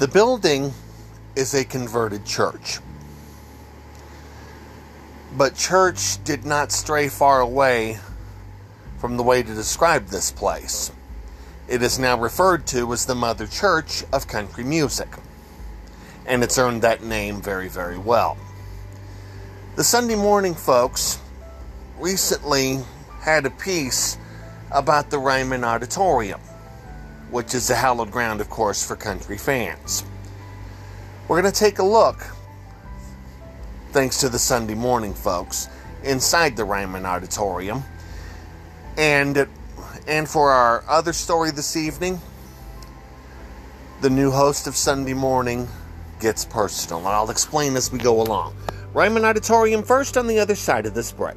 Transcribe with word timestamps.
The 0.00 0.08
building 0.08 0.72
is 1.36 1.52
a 1.52 1.62
converted 1.62 2.24
church. 2.24 2.78
But 5.36 5.56
church 5.56 6.24
did 6.24 6.46
not 6.46 6.72
stray 6.72 7.10
far 7.10 7.42
away 7.42 7.98
from 8.96 9.18
the 9.18 9.22
way 9.22 9.42
to 9.42 9.54
describe 9.54 10.06
this 10.06 10.32
place. 10.32 10.90
It 11.68 11.82
is 11.82 11.98
now 11.98 12.18
referred 12.18 12.66
to 12.68 12.90
as 12.94 13.04
the 13.04 13.14
Mother 13.14 13.46
Church 13.46 14.02
of 14.10 14.26
Country 14.26 14.64
Music, 14.64 15.08
and 16.24 16.42
it's 16.42 16.56
earned 16.56 16.80
that 16.80 17.02
name 17.02 17.42
very, 17.42 17.68
very 17.68 17.98
well. 17.98 18.38
The 19.76 19.84
Sunday 19.84 20.16
morning 20.16 20.54
folks 20.54 21.20
recently 21.98 22.78
had 23.20 23.44
a 23.44 23.50
piece 23.50 24.16
about 24.70 25.10
the 25.10 25.18
Ryman 25.18 25.62
Auditorium, 25.62 26.40
which 27.30 27.54
is 27.54 27.68
the 27.68 27.74
hallowed 27.74 28.10
ground, 28.10 28.40
of 28.40 28.50
course, 28.50 28.86
for 28.86 28.96
country 28.96 29.38
fans. 29.38 30.04
We're 31.28 31.40
going 31.40 31.52
to 31.52 31.58
take 31.58 31.78
a 31.78 31.84
look, 31.84 32.26
thanks 33.92 34.18
to 34.20 34.28
the 34.28 34.38
Sunday 34.38 34.74
morning 34.74 35.14
folks, 35.14 35.68
inside 36.02 36.56
the 36.56 36.64
Ryman 36.64 37.06
Auditorium. 37.06 37.84
And, 38.96 39.48
and 40.06 40.28
for 40.28 40.50
our 40.50 40.84
other 40.88 41.12
story 41.12 41.50
this 41.52 41.76
evening, 41.76 42.20
the 44.00 44.10
new 44.10 44.30
host 44.30 44.66
of 44.66 44.76
Sunday 44.76 45.14
Morning 45.14 45.68
gets 46.20 46.44
personal. 46.44 47.06
I'll 47.06 47.30
explain 47.30 47.76
as 47.76 47.92
we 47.92 47.98
go 47.98 48.22
along. 48.22 48.56
Ryman 48.92 49.24
Auditorium 49.24 49.82
first 49.82 50.16
on 50.16 50.26
the 50.26 50.38
other 50.40 50.54
side 50.54 50.86
of 50.86 50.94
this 50.94 51.12
break. 51.12 51.36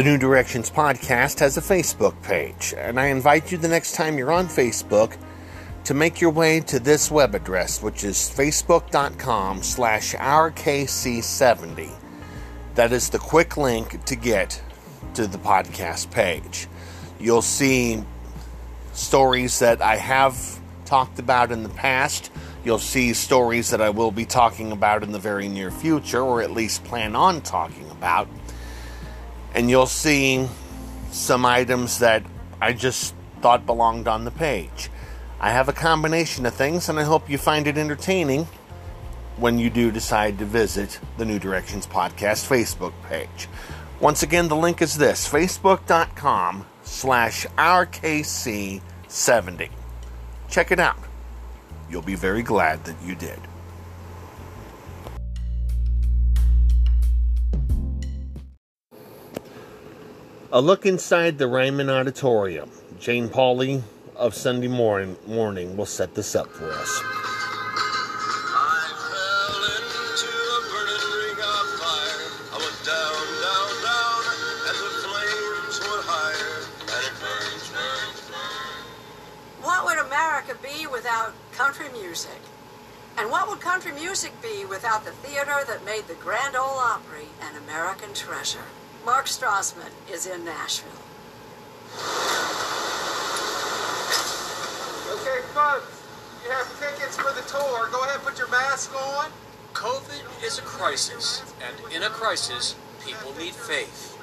The 0.00 0.04
New 0.04 0.16
Directions 0.16 0.70
podcast 0.70 1.40
has 1.40 1.58
a 1.58 1.60
Facebook 1.60 2.22
page, 2.22 2.72
and 2.74 2.98
I 2.98 3.08
invite 3.08 3.52
you 3.52 3.58
the 3.58 3.68
next 3.68 3.92
time 3.92 4.16
you're 4.16 4.32
on 4.32 4.46
Facebook 4.46 5.14
to 5.84 5.92
make 5.92 6.22
your 6.22 6.30
way 6.30 6.60
to 6.60 6.80
this 6.80 7.10
web 7.10 7.34
address, 7.34 7.82
which 7.82 8.02
is 8.02 8.16
facebook.com 8.16 9.62
slash 9.62 10.14
rkc70. 10.14 11.90
That 12.76 12.92
is 12.92 13.10
the 13.10 13.18
quick 13.18 13.58
link 13.58 14.02
to 14.06 14.16
get 14.16 14.62
to 15.12 15.26
the 15.26 15.36
podcast 15.36 16.10
page. 16.10 16.66
You'll 17.18 17.42
see 17.42 18.02
stories 18.94 19.58
that 19.58 19.82
I 19.82 19.96
have 19.96 20.60
talked 20.86 21.18
about 21.18 21.52
in 21.52 21.62
the 21.62 21.68
past. 21.68 22.32
You'll 22.64 22.78
see 22.78 23.12
stories 23.12 23.68
that 23.68 23.82
I 23.82 23.90
will 23.90 24.12
be 24.12 24.24
talking 24.24 24.72
about 24.72 25.02
in 25.02 25.12
the 25.12 25.18
very 25.18 25.50
near 25.50 25.70
future, 25.70 26.22
or 26.22 26.40
at 26.40 26.52
least 26.52 26.84
plan 26.84 27.14
on 27.14 27.42
talking 27.42 27.90
about 27.90 28.28
and 29.54 29.70
you'll 29.70 29.86
see 29.86 30.48
some 31.10 31.44
items 31.44 31.98
that 31.98 32.22
I 32.60 32.72
just 32.72 33.14
thought 33.40 33.66
belonged 33.66 34.08
on 34.08 34.24
the 34.24 34.30
page. 34.30 34.88
I 35.40 35.50
have 35.50 35.68
a 35.68 35.72
combination 35.72 36.46
of 36.46 36.54
things, 36.54 36.88
and 36.88 36.98
I 36.98 37.02
hope 37.04 37.30
you 37.30 37.38
find 37.38 37.66
it 37.66 37.78
entertaining 37.78 38.46
when 39.36 39.58
you 39.58 39.70
do 39.70 39.90
decide 39.90 40.38
to 40.38 40.44
visit 40.44 41.00
the 41.16 41.24
New 41.24 41.38
Directions 41.38 41.86
Podcast 41.86 42.46
Facebook 42.46 42.92
page. 43.08 43.48
Once 44.00 44.22
again, 44.22 44.48
the 44.48 44.56
link 44.56 44.82
is 44.82 44.98
this 44.98 45.26
facebook.com 45.28 46.66
slash 46.82 47.46
RKC70. 47.56 49.70
Check 50.48 50.72
it 50.72 50.80
out. 50.80 50.98
You'll 51.90 52.02
be 52.02 52.14
very 52.14 52.42
glad 52.42 52.84
that 52.84 52.96
you 53.04 53.14
did. 53.14 53.38
A 60.52 60.60
look 60.60 60.84
inside 60.84 61.38
the 61.38 61.46
Ryman 61.46 61.88
Auditorium. 61.88 62.72
Jane 62.98 63.28
Pauley 63.28 63.82
of 64.16 64.34
Sunday 64.34 64.66
morning, 64.66 65.16
morning 65.24 65.76
will 65.76 65.86
set 65.86 66.16
this 66.16 66.34
up 66.34 66.48
for 66.50 66.68
us. 66.72 67.00
What 79.62 79.84
would 79.84 79.98
America 79.98 80.56
be 80.60 80.88
without 80.88 81.32
country 81.52 81.86
music? 81.92 82.40
And 83.16 83.30
what 83.30 83.48
would 83.48 83.60
country 83.60 83.92
music 83.92 84.32
be 84.42 84.64
without 84.64 85.04
the 85.04 85.12
theater 85.12 85.60
that 85.68 85.84
made 85.84 86.08
the 86.08 86.14
Grand 86.14 86.56
Ole 86.56 86.64
Opry 86.64 87.28
an 87.40 87.54
American 87.54 88.12
treasure? 88.14 88.66
Mark 89.04 89.26
Strassmann 89.26 89.90
is 90.12 90.26
in 90.26 90.44
Nashville. 90.44 90.90
Okay, 95.12 95.40
folks, 95.54 96.02
you 96.44 96.50
have 96.50 96.68
tickets 96.78 97.16
for 97.16 97.32
the 97.32 97.40
tour. 97.48 97.88
Go 97.90 98.02
ahead 98.04 98.16
and 98.16 98.24
put 98.24 98.38
your 98.38 98.50
mask 98.50 98.94
on. 98.94 99.30
COVID 99.72 100.44
is 100.44 100.58
a 100.58 100.62
crisis, 100.62 101.42
and 101.66 101.94
in 101.94 102.02
a 102.02 102.10
crisis, 102.10 102.76
people 103.04 103.32
need 103.38 103.54
faith. 103.54 104.18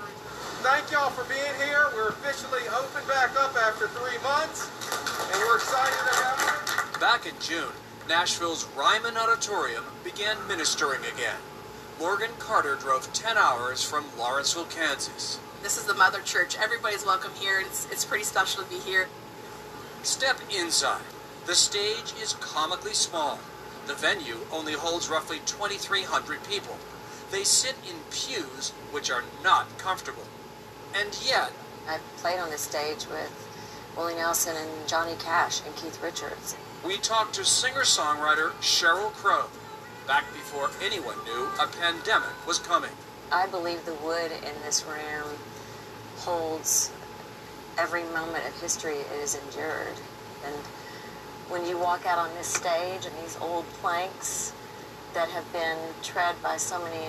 Thank 0.62 0.92
y'all 0.92 1.10
for 1.10 1.24
being 1.26 1.56
here. 1.66 1.88
We're 1.96 2.10
officially 2.10 2.62
open 2.70 3.08
back 3.08 3.32
up 3.40 3.56
after 3.56 3.88
three 3.88 4.22
months, 4.22 4.70
and 5.34 5.42
we're 5.42 5.56
excited 5.56 6.02
about 6.02 6.94
it. 6.94 7.00
Back 7.00 7.26
in 7.26 7.34
June, 7.40 7.74
Nashville's 8.08 8.68
Ryman 8.76 9.18
Auditorium 9.18 9.84
began 10.04 10.38
ministering 10.48 11.02
again. 11.02 11.40
Morgan 12.00 12.30
Carter 12.38 12.75
drove 12.75 13.12
10 13.12 13.38
hours 13.38 13.84
from 13.84 14.06
Lawrenceville, 14.19 14.66
Kansas. 14.66 15.40
This 15.63 15.78
is 15.78 15.85
the 15.85 15.96
Mother 15.96 16.22
Church. 16.22 16.56
Everybody's 16.56 17.03
welcome 17.03 17.31
here. 17.34 17.59
It's, 17.59 17.88
it's 17.91 18.06
pretty 18.06 18.24
special 18.24 18.63
to 18.63 18.69
be 18.69 18.78
here. 18.78 19.08
Step 20.03 20.38
inside. 20.56 21.02
The 21.47 21.56
stage 21.56 22.13
is 22.22 22.34
comically 22.40 22.94
small. 22.94 23.40
The 23.88 23.96
venue 23.96 24.41
only 24.52 24.74
holds 24.74 25.09
roughly 25.09 25.40
2,300 25.47 26.44
people. 26.44 26.78
They 27.31 27.44
sit 27.44 27.74
in 27.90 27.96
pews, 28.12 28.69
which 28.91 29.09
are 29.09 29.24
not 29.44 29.75
comfortable. 29.80 30.25
And 30.94 31.18
yet, 31.25 31.52
I've 31.90 32.06
played 32.18 32.38
on 32.38 32.52
this 32.52 32.62
stage 32.62 33.07
with 33.07 33.34
Willie 33.97 34.13
Nelson 34.13 34.56
and 34.56 34.88
Johnny 34.88 35.16
Cash 35.18 35.62
and 35.66 35.75
Keith 35.75 36.00
Richards. 36.03 36.56
we 36.86 36.97
talked 36.97 37.34
to 37.36 37.44
singer-songwriter 37.44 38.52
Sheryl 38.62 39.12
Crow, 39.13 39.47
back 40.07 40.23
before 40.31 40.72
anyone 40.81 41.18
knew 41.25 41.50
a 41.62 41.68
pandemic 41.68 42.47
was 42.47 42.59
coming. 42.59 42.91
I 43.29 43.45
believe 43.47 43.85
the 43.85 43.94
wood 43.95 44.31
in 44.31 44.62
this 44.63 44.85
room 44.85 45.38
holds 46.16 46.91
every 47.78 48.03
moment 48.03 48.47
of 48.47 48.59
history 48.62 48.95
it 48.95 49.07
has 49.19 49.35
endured. 49.35 50.00
And 50.45 50.56
when 51.50 51.66
you 51.66 51.78
walk 51.78 52.06
out 52.06 52.18
on 52.18 52.34
this 52.35 52.47
stage 52.47 53.06
and 53.06 53.13
these 53.22 53.38
old 53.41 53.66
planks 53.81 54.53
that 55.13 55.28
have 55.29 55.51
been 55.51 55.78
tread 56.03 56.41
by 56.41 56.56
so 56.56 56.81
many 56.81 57.06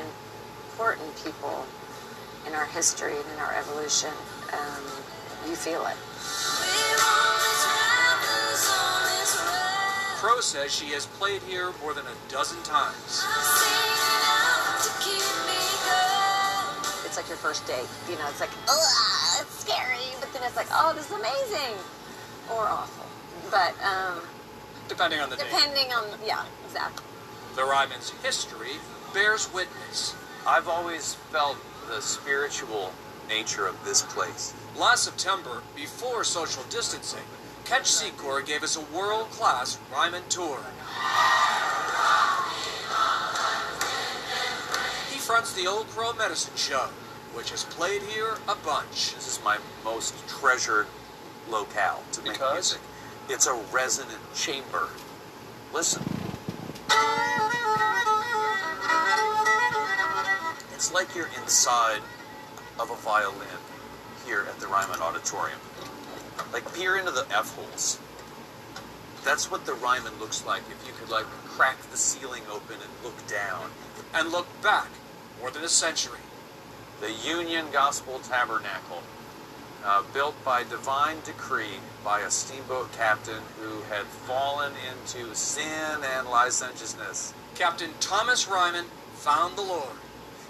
important 0.73 1.15
people 1.25 1.65
in 2.47 2.55
our 2.55 2.67
history 2.67 3.17
and 3.17 3.27
in 3.33 3.39
our 3.39 3.55
evolution, 3.55 4.11
um, 4.53 4.85
you 5.49 5.55
feel 5.55 5.87
it. 5.87 6.58
Crow 10.19 10.41
says 10.41 10.75
she 10.75 10.87
has 10.87 11.07
played 11.07 11.41
here 11.43 11.71
more 11.81 11.95
than 11.95 12.05
a 12.05 12.17
dozen 12.29 12.61
times. 12.65 13.23
It's 17.07 17.17
like 17.17 17.29
your 17.29 17.37
first 17.39 17.65
date. 17.69 17.87
You 18.11 18.17
know, 18.17 18.27
it's 18.29 18.41
like, 18.41 18.51
ugh, 18.67 19.41
it's 19.41 19.61
scary, 19.61 20.11
but 20.19 20.33
then 20.33 20.43
it's 20.45 20.57
like, 20.57 20.67
oh, 20.73 20.93
this 20.97 21.07
is 21.07 21.13
amazing. 21.13 21.77
Or 22.51 22.67
awful. 22.67 23.07
But 23.49 23.75
um, 23.81 24.19
Depending 24.89 25.21
on 25.21 25.31
the 25.31 25.37
day. 25.37 25.45
depending 25.45 25.93
on, 25.93 26.05
yeah, 26.27 26.45
exactly. 26.67 27.05
The 27.55 27.63
Ryman's 27.63 28.11
history 28.25 28.73
bears 29.15 29.49
witness. 29.55 30.17
I've 30.49 30.67
always 30.67 31.15
felt 31.31 31.59
the 31.87 32.01
spiritual 32.03 32.93
nature 33.29 33.69
of 33.69 33.77
this 33.85 34.03
place. 34.03 34.53
Last 34.77 35.05
September, 35.05 35.63
before 35.77 36.25
social 36.25 36.65
distancing, 36.71 37.23
Ketch 37.69 37.85
Secor 37.85 38.47
gave 38.47 38.63
us 38.63 38.77
a 38.77 38.97
world-class 38.97 39.79
Ryman 39.93 40.23
tour. 40.31 40.59
He 45.13 45.19
fronts 45.19 45.53
the 45.53 45.67
Old 45.67 45.87
Crow 45.89 46.15
Medicine 46.15 46.57
Show, 46.57 46.89
which 47.35 47.51
has 47.51 47.65
played 47.65 48.01
here 48.01 48.39
a 48.49 48.55
bunch. 48.55 49.15
This 49.15 49.29
is 49.29 49.39
my 49.45 49.59
most 49.85 50.15
treasured 50.27 50.87
locale 51.51 52.03
to 52.13 52.23
make 52.23 52.33
Because? 52.33 52.55
music. 52.55 52.81
It's 53.29 53.47
a 53.47 53.53
resonant 53.71 54.19
chamber. 54.35 54.89
Listen. 55.75 56.03
It's 60.73 60.91
like 60.95 61.15
you're 61.15 61.29
inside 61.43 62.01
of 62.81 62.91
a 62.91 62.97
violin 62.97 63.61
here 64.25 64.47
at 64.49 64.59
the 64.59 64.67
Ryman 64.69 65.01
Auditorium. 65.03 65.59
Like 66.53 66.75
peer 66.75 66.97
into 66.97 67.11
the 67.11 67.27
F 67.31 67.55
holes. 67.55 67.99
That's 69.25 69.51
what 69.51 69.67
the 69.67 69.75
Ryman 69.75 70.19
looks 70.19 70.47
like 70.47 70.63
if 70.71 70.87
you 70.87 70.95
could 70.99 71.11
like 71.11 71.27
crack 71.45 71.79
the 71.91 71.97
ceiling 71.97 72.43
open 72.51 72.77
and 72.77 73.05
look 73.05 73.27
down. 73.27 73.71
And 74.15 74.31
look 74.31 74.47
back 74.63 74.89
more 75.41 75.51
than 75.51 75.63
a 75.63 75.69
century. 75.69 76.21
The 77.01 77.13
Union 77.13 77.67
Gospel 77.73 78.19
Tabernacle, 78.21 79.03
uh, 79.85 80.03
built 80.13 80.35
by 80.45 80.65
divine 80.65 81.19
decree 81.25 81.79
by 82.05 82.21
a 82.21 82.31
steamboat 82.31 82.93
captain 82.93 83.43
who 83.61 83.83
had 83.83 84.07
fallen 84.07 84.73
into 84.91 85.35
sin 85.35 86.03
and 86.17 86.29
licentiousness. 86.29 87.35
Captain 87.55 87.91
Thomas 88.01 88.49
Ryman 88.49 88.87
found 89.15 89.57
the 89.57 89.63
Lord. 89.63 89.97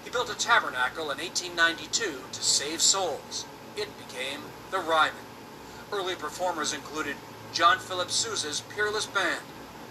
He 0.03 0.09
built 0.09 0.31
a 0.31 0.37
tabernacle 0.37 1.11
in 1.11 1.17
1892 1.17 2.21
to 2.31 2.43
save 2.43 2.81
souls. 2.81 3.45
It 3.75 3.89
became 3.97 4.41
the 4.71 4.79
Ryman. 4.79 5.28
Early 5.91 6.15
performers 6.15 6.73
included 6.73 7.15
John 7.51 7.79
Philip 7.79 8.11
Sousa's 8.11 8.61
Peerless 8.61 9.07
Band, 9.07 9.41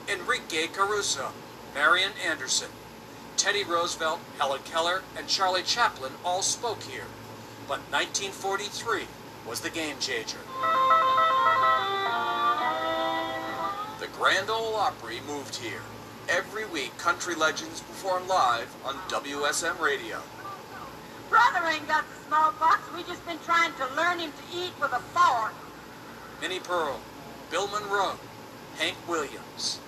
Enrico 0.09 0.67
Caruso, 0.73 1.31
Marian 1.75 2.13
Anderson, 2.25 2.69
Teddy 3.37 3.65
Roosevelt, 3.65 4.21
Helen 4.39 4.61
Keller, 4.65 5.03
and 5.17 5.27
Charlie 5.27 5.63
Chaplin 5.63 6.13
all 6.25 6.43
spoke 6.43 6.83
here. 6.85 7.07
But 7.67 7.81
1943 7.91 9.07
was 9.47 9.61
the 9.61 9.71
game 9.71 9.97
changer. 9.99 10.39
The 13.99 14.07
Grand 14.17 14.51
Ole 14.51 14.77
Opry 14.77 15.21
moved 15.27 15.57
here. 15.57 15.83
Every 16.29 16.67
week, 16.67 16.97
country 16.99 17.35
legends 17.35 17.81
perform 17.81 18.29
live 18.29 18.75
on 18.85 18.95
WSM 19.09 19.81
Radio. 19.81 20.21
Brother 21.29 21.67
ain't 21.67 21.89
got 21.89 22.05
the 22.09 22.27
smallpox. 22.27 22.83
We 22.95 23.03
just 23.03 23.25
been 23.27 23.39
trying 23.45 23.73
to 23.75 23.87
learn 23.97 24.21
him 24.21 24.31
to 24.33 24.59
eat 24.59 24.73
with 24.81 24.93
a 24.93 25.01
fork. 25.15 25.53
Minnie 26.41 26.61
Pearl, 26.61 27.01
Bill 27.51 27.67
Monroe, 27.67 28.15
Hank 28.77 28.97
Williams. 29.09 29.81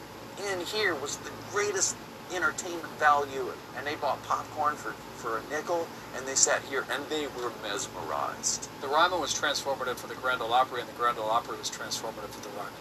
In 0.52 0.60
here 0.60 0.96
was 0.96 1.16
the 1.18 1.30
greatest 1.52 1.96
entertainment 2.34 2.92
value, 2.98 3.52
and 3.76 3.86
they 3.86 3.94
bought 3.94 4.22
popcorn 4.24 4.74
for, 4.74 4.92
for 5.14 5.38
a 5.38 5.42
nickel, 5.50 5.86
and 6.16 6.26
they 6.26 6.34
sat 6.34 6.60
here 6.62 6.84
and 6.90 7.04
they 7.06 7.26
were 7.28 7.52
mesmerized. 7.62 8.68
The 8.80 8.88
Ryman 8.88 9.20
was 9.20 9.32
transformative 9.32 9.96
for 9.96 10.08
the 10.08 10.16
Grand 10.16 10.42
Ole 10.42 10.52
Opry, 10.52 10.80
and 10.80 10.88
the 10.88 10.94
Grand 10.94 11.18
Ole 11.18 11.30
Opry 11.30 11.56
was 11.56 11.70
transformative 11.70 12.30
for 12.30 12.42
the 12.42 12.56
Ryman. 12.56 12.72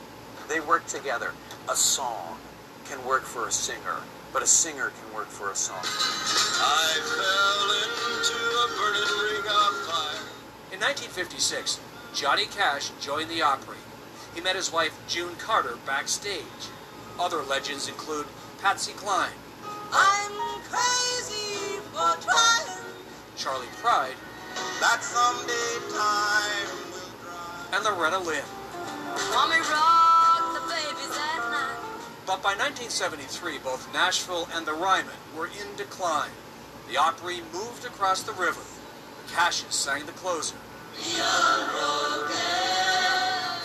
They 0.47 0.59
work 0.59 0.87
together. 0.87 1.33
A 1.69 1.75
song 1.75 2.39
can 2.85 3.05
work 3.05 3.23
for 3.23 3.47
a 3.47 3.51
singer, 3.51 3.97
but 4.33 4.41
a 4.41 4.47
singer 4.47 4.91
can 4.99 5.13
work 5.13 5.27
for 5.27 5.51
a 5.51 5.55
song. 5.55 5.77
I 5.83 6.97
fell 7.05 7.69
into 8.17 8.33
a 8.33 8.65
burning 8.81 9.13
ring 9.29 9.45
of 9.45 9.73
fire. 9.85 10.25
In 10.73 10.79
1956, 10.79 11.79
Johnny 12.13 12.45
Cash 12.45 12.91
joined 12.99 13.29
the 13.29 13.41
Opry. 13.41 13.77
He 14.35 14.41
met 14.41 14.55
his 14.55 14.71
wife 14.71 14.97
June 15.07 15.35
Carter 15.35 15.77
backstage. 15.85 16.43
Other 17.19 17.41
legends 17.43 17.87
include 17.87 18.27
Patsy 18.61 18.93
Cline, 18.93 19.31
I'm 19.91 20.31
crazy 20.69 21.79
for 21.91 22.15
trying. 22.21 22.83
Charley 23.35 23.67
Pride, 23.81 24.15
That 24.79 25.01
someday 25.01 25.79
time 25.95 26.91
will 26.91 27.75
and 27.75 27.83
Loretta 27.83 28.19
Lynn. 28.19 28.43
Mommy 29.33 29.59
rock 29.71 30.53
the 30.53 30.61
babies 30.69 31.17
at 31.17 31.51
night. 31.51 31.79
But 32.25 32.43
by 32.43 32.53
1973, 32.53 33.59
both 33.59 33.91
Nashville 33.93 34.47
and 34.53 34.65
the 34.65 34.73
Ryman 34.73 35.15
were 35.35 35.47
in 35.47 35.75
decline. 35.77 36.31
The 36.89 36.97
Opry 36.97 37.41
moved 37.53 37.85
across 37.85 38.21
the 38.23 38.33
river. 38.33 38.61
The 39.25 39.33
Cashes 39.33 39.73
sang 39.73 40.05
the 40.05 40.11
closer. 40.11 40.55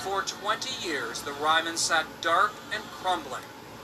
For 0.03 0.23
20 0.23 0.87
years, 0.87 1.23
the 1.23 1.33
Ryman 1.33 1.77
sat 1.77 2.07
dark 2.21 2.53
and 2.73 2.83
crumbling. 2.85 3.43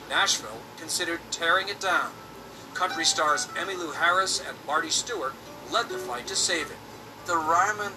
Nashville 0.08 0.61
considered 0.79 1.20
tearing 1.31 1.69
it 1.69 1.81
down. 1.81 2.12
Country 2.75 3.05
stars 3.05 3.47
Emmylou 3.49 3.94
Harris 3.94 4.41
and 4.41 4.56
Marty 4.67 4.91
Stuart 4.91 5.35
led 5.73 5.88
the 5.88 5.99
fight 5.99 6.26
to 6.29 6.37
save 6.37 6.70
it. 6.70 6.76
the 7.26 7.37
Ryman 7.37 7.93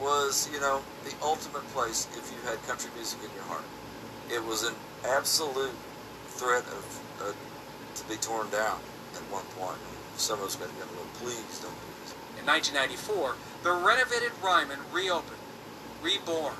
was, 0.00 0.48
you 0.52 0.60
know, 0.60 0.82
the 1.04 1.14
ultimate 1.22 1.66
place 1.68 2.08
if 2.16 2.30
you 2.32 2.48
had 2.48 2.62
country 2.66 2.90
music 2.94 3.18
in 3.24 3.30
your 3.34 3.44
heart. 3.44 3.64
It 4.30 4.44
was 4.44 4.62
an 4.62 4.74
absolute 5.06 5.74
threat 6.28 6.64
of 6.64 7.00
uh, 7.20 7.32
to 7.94 8.04
be 8.08 8.16
torn 8.16 8.48
down 8.50 8.78
at 9.14 9.22
one 9.30 9.44
point. 9.58 9.78
Some 10.16 10.40
of 10.40 10.46
us 10.46 10.56
got 10.56 10.68
to 10.68 10.74
go, 10.74 10.86
well, 10.96 11.06
please 11.14 11.60
don't. 11.60 11.91
In 12.42 12.48
1994, 12.48 13.36
the 13.62 13.70
renovated 13.70 14.32
Ryman 14.42 14.80
reopened, 14.92 15.38
reborn. 16.02 16.56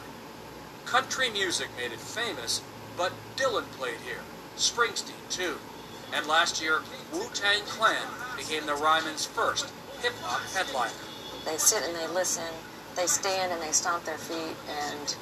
Country 0.84 1.28
music 1.28 1.70
made 1.76 1.90
it 1.90 1.98
famous, 1.98 2.62
but 2.96 3.12
Dylan 3.36 3.64
played 3.72 3.98
here, 4.06 4.22
Springsteen 4.56 5.28
too. 5.28 5.56
And 6.14 6.28
last 6.28 6.62
year, 6.62 6.82
Wu-Tang 7.12 7.62
Clan 7.62 8.06
became 8.36 8.64
the 8.66 8.76
Ryman's 8.76 9.26
first 9.26 9.72
hip-hop 10.00 10.42
headliner. 10.54 10.92
They 11.44 11.56
sit 11.56 11.82
and 11.82 11.96
they 11.96 12.06
listen. 12.14 12.54
They 12.94 13.06
stand 13.06 13.50
and 13.50 13.60
they 13.60 13.72
stomp 13.72 14.04
their 14.04 14.18
feet 14.18 14.54
and 14.86 15.16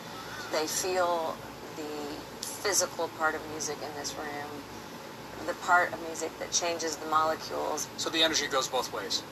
they 0.53 0.67
feel 0.67 1.37
the 1.77 2.43
physical 2.43 3.09
part 3.17 3.35
of 3.35 3.41
music 3.53 3.79
in 3.83 3.99
this 3.99 4.15
room, 4.15 5.47
the 5.47 5.55
part 5.65 5.91
of 5.95 6.03
music 6.07 6.39
that 6.39 6.53
changes 6.53 6.97
the 6.97 7.07
molecules. 7.07 7.89
So 7.97 8.11
the 8.11 8.23
energy 8.23 8.47
goes 8.47 8.69
both 8.69 8.93
ways. 8.93 9.23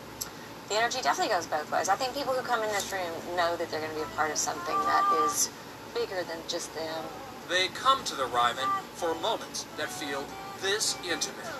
The 0.69 0.75
energy 0.75 0.99
definitely 1.01 1.33
goes 1.33 1.47
both 1.47 1.73
ways. 1.73 1.89
I 1.89 1.97
think 1.97 2.15
people 2.15 2.35
who 2.35 2.43
come 2.43 2.63
in 2.63 2.69
this 2.69 2.93
room 2.93 3.37
know 3.37 3.57
that 3.57 3.71
they're 3.71 3.81
going 3.81 3.93
to 3.93 3.97
be 3.97 4.03
a 4.03 4.17
part 4.17 4.31
of 4.31 4.37
something 4.37 4.77
that 4.77 5.25
is 5.25 5.51
bigger 5.95 6.23
than 6.25 6.37
just 6.47 6.75
them. 6.75 7.05
They 7.49 7.69
come 7.69 8.05
to 8.05 8.15
the 8.15 8.27
Ryman 8.27 8.69
for 8.93 9.15
moments 9.15 9.65
that 9.79 9.89
feel 9.89 10.27
this 10.61 10.95
intimate. 11.09 11.57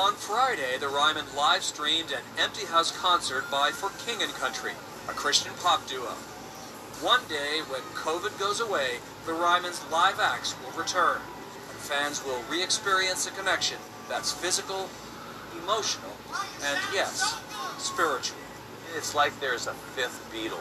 On 0.00 0.14
Friday, 0.14 0.78
the 0.80 0.88
Ryman 0.88 1.26
live 1.36 1.62
streamed 1.62 2.10
an 2.10 2.22
empty 2.38 2.64
house 2.64 2.90
concert 2.90 3.50
by 3.50 3.70
For 3.70 3.90
King 4.06 4.22
and 4.22 4.32
Country, 4.32 4.72
a 5.10 5.12
Christian 5.12 5.52
pop 5.60 5.86
duo. 5.86 6.16
One 7.04 7.20
day, 7.28 7.60
when 7.68 7.82
COVID 7.92 8.40
goes 8.40 8.60
away, 8.60 9.00
the 9.26 9.34
Ryman's 9.34 9.84
live 9.92 10.18
acts 10.18 10.54
will 10.64 10.72
return, 10.78 11.20
fans 11.80 12.24
will 12.24 12.42
re 12.50 12.62
experience 12.62 13.26
a 13.26 13.30
connection 13.32 13.78
that's 14.08 14.32
physical, 14.32 14.88
emotional, 15.62 16.12
and 16.64 16.78
yes, 16.92 17.40
spiritual. 17.78 18.36
It's 18.96 19.14
like 19.14 19.38
there's 19.40 19.66
a 19.66 19.74
fifth 19.96 20.28
Beatle. 20.32 20.60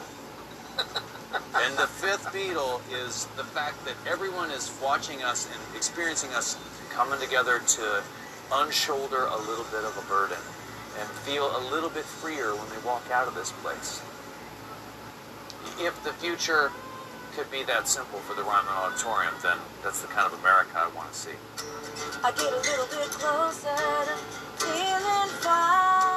and 1.63 1.77
the 1.77 1.88
fifth 1.88 2.25
Beatle 2.27 2.81
is 2.91 3.25
the 3.38 3.43
fact 3.43 3.83
that 3.85 3.95
everyone 4.07 4.49
is 4.51 4.71
watching 4.81 5.23
us 5.23 5.47
and 5.47 5.75
experiencing 5.75 6.31
us 6.31 6.57
coming 6.89 7.19
together 7.19 7.59
to 7.59 8.03
unshoulder 8.53 9.25
a 9.25 9.38
little 9.38 9.65
bit 9.65 9.83
of 9.83 9.97
a 9.97 10.09
burden 10.09 10.38
and 10.99 11.07
feel 11.09 11.45
a 11.57 11.61
little 11.71 11.89
bit 11.89 12.05
freer 12.05 12.55
when 12.55 12.69
they 12.69 12.85
walk 12.85 13.03
out 13.11 13.27
of 13.27 13.35
this 13.35 13.51
place. 13.63 14.01
If 15.79 16.03
the 16.03 16.13
future 16.13 16.71
could 17.36 17.50
be 17.51 17.63
that 17.63 17.88
simple 17.88 18.19
for 18.19 18.33
the 18.36 18.43
Ryman 18.43 18.71
Auditorium, 18.71 19.33
then 19.41 19.57
that's 19.83 20.01
the 20.01 20.07
kind 20.07 20.31
of 20.31 20.39
America 20.39 20.71
I 20.75 20.88
want 20.95 21.12
to 21.12 21.17
see. 21.17 21.31
I 22.24 22.31
get 22.31 22.51
a 22.51 22.57
little 22.57 22.86
bit 22.88 23.09
closer 23.09 23.75
to 24.05 24.15
feeling 24.57 25.29
fine. 25.39 26.09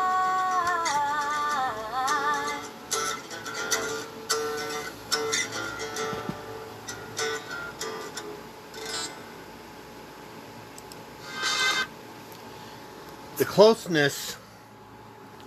The 13.39 13.45
closeness 13.45 14.37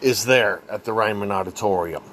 is 0.02 0.26
there 0.26 0.62
at 0.70 0.84
the 0.84 0.94
Ryman 0.94 1.32
Auditorium. 1.32 2.04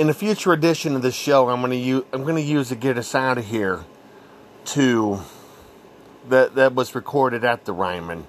In 0.00 0.08
a 0.08 0.14
future 0.14 0.54
edition 0.54 0.96
of 0.96 1.02
this 1.02 1.14
show, 1.14 1.50
I'm 1.50 1.60
going 1.60 1.72
to 1.72 1.76
use 1.76 2.04
I'm 2.14 2.24
to 2.24 2.40
use 2.40 2.70
to 2.70 2.74
get 2.74 2.96
us 2.96 3.14
out 3.14 3.36
of 3.36 3.44
here 3.44 3.84
to 4.64 5.20
that 6.26 6.54
that 6.54 6.74
was 6.74 6.94
recorded 6.94 7.44
at 7.44 7.66
the 7.66 7.74
Ryman 7.74 8.26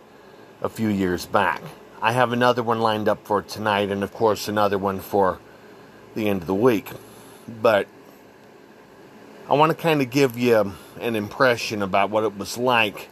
a 0.61 0.67
few 0.67 0.89
years 0.89 1.25
back. 1.25 1.61
I 2.01 2.11
have 2.11 2.33
another 2.33 2.61
one 2.61 2.81
lined 2.81 3.07
up 3.07 3.25
for 3.25 3.41
tonight, 3.41 3.89
and 3.89 4.03
of 4.03 4.11
course 4.11 4.49
another 4.49 4.77
one 4.77 4.99
for 4.99 5.39
the 6.13 6.27
end 6.27 6.41
of 6.41 6.47
the 6.47 6.53
week. 6.53 6.89
But 7.47 7.87
I 9.49 9.53
want 9.53 9.69
to 9.69 9.81
kind 9.81 10.01
of 10.01 10.09
give 10.09 10.37
you 10.37 10.73
an 10.99 11.15
impression 11.15 11.81
about 11.81 12.09
what 12.09 12.25
it 12.25 12.37
was 12.37 12.57
like 12.57 13.07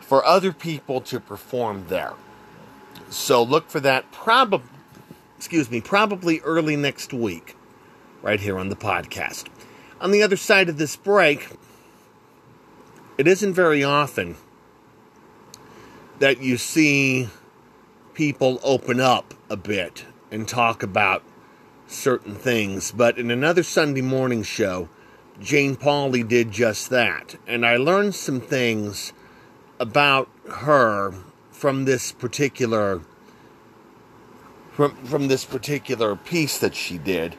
for 0.00 0.22
other 0.26 0.52
people 0.52 1.00
to 1.00 1.18
perform 1.20 1.86
there. 1.88 2.12
So 3.08 3.42
look 3.42 3.70
for 3.70 3.80
that 3.80 4.12
probably 4.12 4.68
excuse 5.38 5.70
me, 5.70 5.80
probably 5.80 6.40
early 6.40 6.76
next 6.76 7.14
week 7.14 7.53
right 8.24 8.40
here 8.40 8.58
on 8.58 8.70
the 8.70 8.76
podcast. 8.76 9.48
On 10.00 10.10
the 10.10 10.22
other 10.22 10.36
side 10.36 10.70
of 10.70 10.78
this 10.78 10.96
break, 10.96 11.50
it 13.18 13.28
isn't 13.28 13.52
very 13.52 13.84
often 13.84 14.36
that 16.20 16.40
you 16.40 16.56
see 16.56 17.28
people 18.14 18.58
open 18.64 18.98
up 18.98 19.34
a 19.50 19.58
bit 19.58 20.06
and 20.30 20.48
talk 20.48 20.82
about 20.82 21.22
certain 21.86 22.34
things, 22.34 22.92
but 22.92 23.18
in 23.18 23.30
another 23.30 23.62
Sunday 23.62 24.00
morning 24.00 24.42
show, 24.42 24.88
Jane 25.38 25.76
Pauley 25.76 26.26
did 26.26 26.50
just 26.50 26.88
that. 26.88 27.36
And 27.46 27.66
I 27.66 27.76
learned 27.76 28.14
some 28.14 28.40
things 28.40 29.12
about 29.78 30.30
her 30.48 31.12
from 31.50 31.84
this 31.84 32.10
particular 32.10 33.02
from 34.72 34.96
from 35.04 35.28
this 35.28 35.44
particular 35.44 36.16
piece 36.16 36.58
that 36.58 36.74
she 36.74 36.98
did 36.98 37.36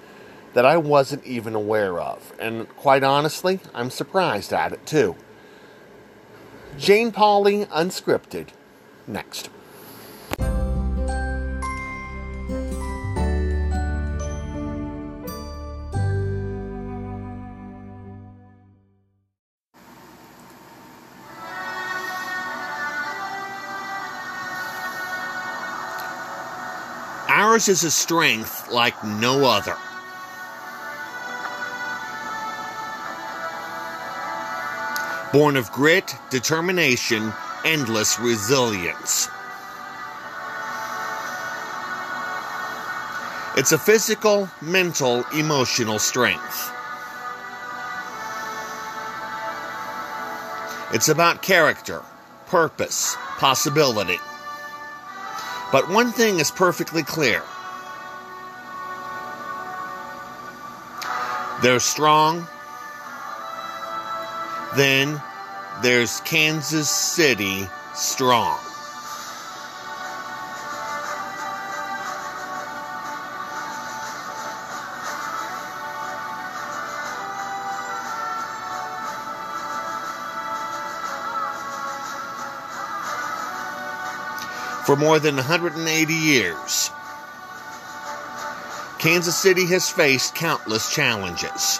that 0.55 0.65
I 0.65 0.77
wasn't 0.77 1.23
even 1.25 1.53
aware 1.53 1.99
of. 1.99 2.33
And 2.39 2.69
quite 2.77 3.03
honestly, 3.03 3.59
I'm 3.73 3.89
surprised 3.89 4.53
at 4.53 4.71
it 4.71 4.85
too. 4.85 5.17
Jane 6.77 7.11
Pauley 7.11 7.67
unscripted 7.67 8.47
next. 9.05 9.49
Ours 27.27 27.67
is 27.67 27.83
a 27.83 27.91
strength 27.91 28.71
like 28.71 29.03
no 29.03 29.43
other. 29.45 29.75
Born 35.35 35.57
of 35.57 35.69
grit, 35.73 36.15
determination, 36.29 37.33
endless 37.65 38.17
resilience. 38.21 39.27
It's 43.57 43.73
a 43.73 43.77
physical, 43.77 44.49
mental, 44.61 45.25
emotional 45.33 45.99
strength. 45.99 46.71
It's 50.93 51.09
about 51.09 51.41
character, 51.41 52.01
purpose, 52.45 53.17
possibility. 53.37 54.19
But 55.69 55.89
one 55.89 56.13
thing 56.13 56.39
is 56.39 56.49
perfectly 56.49 57.03
clear 57.03 57.43
they're 61.61 61.81
strong. 61.81 62.47
Then 64.75 65.21
there's 65.81 66.19
Kansas 66.21 66.89
City 66.89 67.69
strong. 67.93 68.59
For 84.85 84.97
more 84.97 85.19
than 85.19 85.37
180 85.37 86.13
years, 86.13 86.91
Kansas 88.99 89.37
City 89.37 89.65
has 89.67 89.89
faced 89.89 90.35
countless 90.35 90.93
challenges 90.93 91.79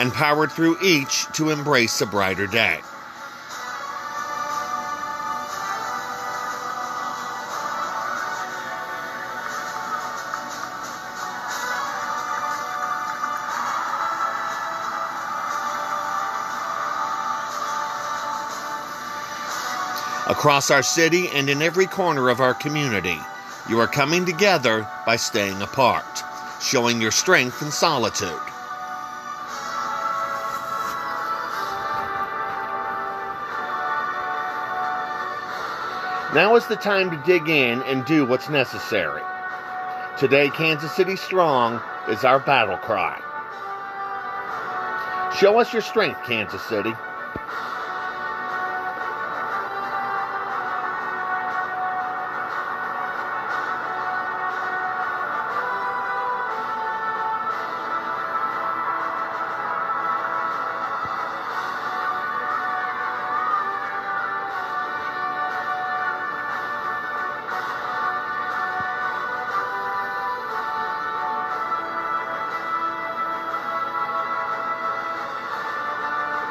and 0.00 0.14
powered 0.14 0.50
through 0.50 0.78
each 0.82 1.26
to 1.26 1.50
embrace 1.50 2.00
a 2.00 2.06
brighter 2.06 2.46
day. 2.46 2.80
Across 20.26 20.70
our 20.70 20.82
city 20.82 21.28
and 21.28 21.50
in 21.50 21.60
every 21.60 21.86
corner 21.86 22.30
of 22.30 22.40
our 22.40 22.54
community, 22.54 23.18
you 23.68 23.78
are 23.78 23.86
coming 23.86 24.24
together 24.24 24.88
by 25.04 25.16
staying 25.16 25.60
apart, 25.60 26.24
showing 26.62 27.02
your 27.02 27.10
strength 27.10 27.60
in 27.60 27.70
solitude. 27.70 28.49
Now 36.32 36.54
is 36.54 36.64
the 36.68 36.76
time 36.76 37.10
to 37.10 37.16
dig 37.26 37.48
in 37.48 37.82
and 37.82 38.04
do 38.04 38.24
what's 38.24 38.48
necessary. 38.48 39.20
Today, 40.16 40.48
Kansas 40.50 40.92
City 40.92 41.16
Strong 41.16 41.82
is 42.08 42.24
our 42.24 42.38
battle 42.38 42.76
cry. 42.76 43.20
Show 45.40 45.58
us 45.58 45.72
your 45.72 45.82
strength, 45.82 46.22
Kansas 46.24 46.62
City. 46.62 46.92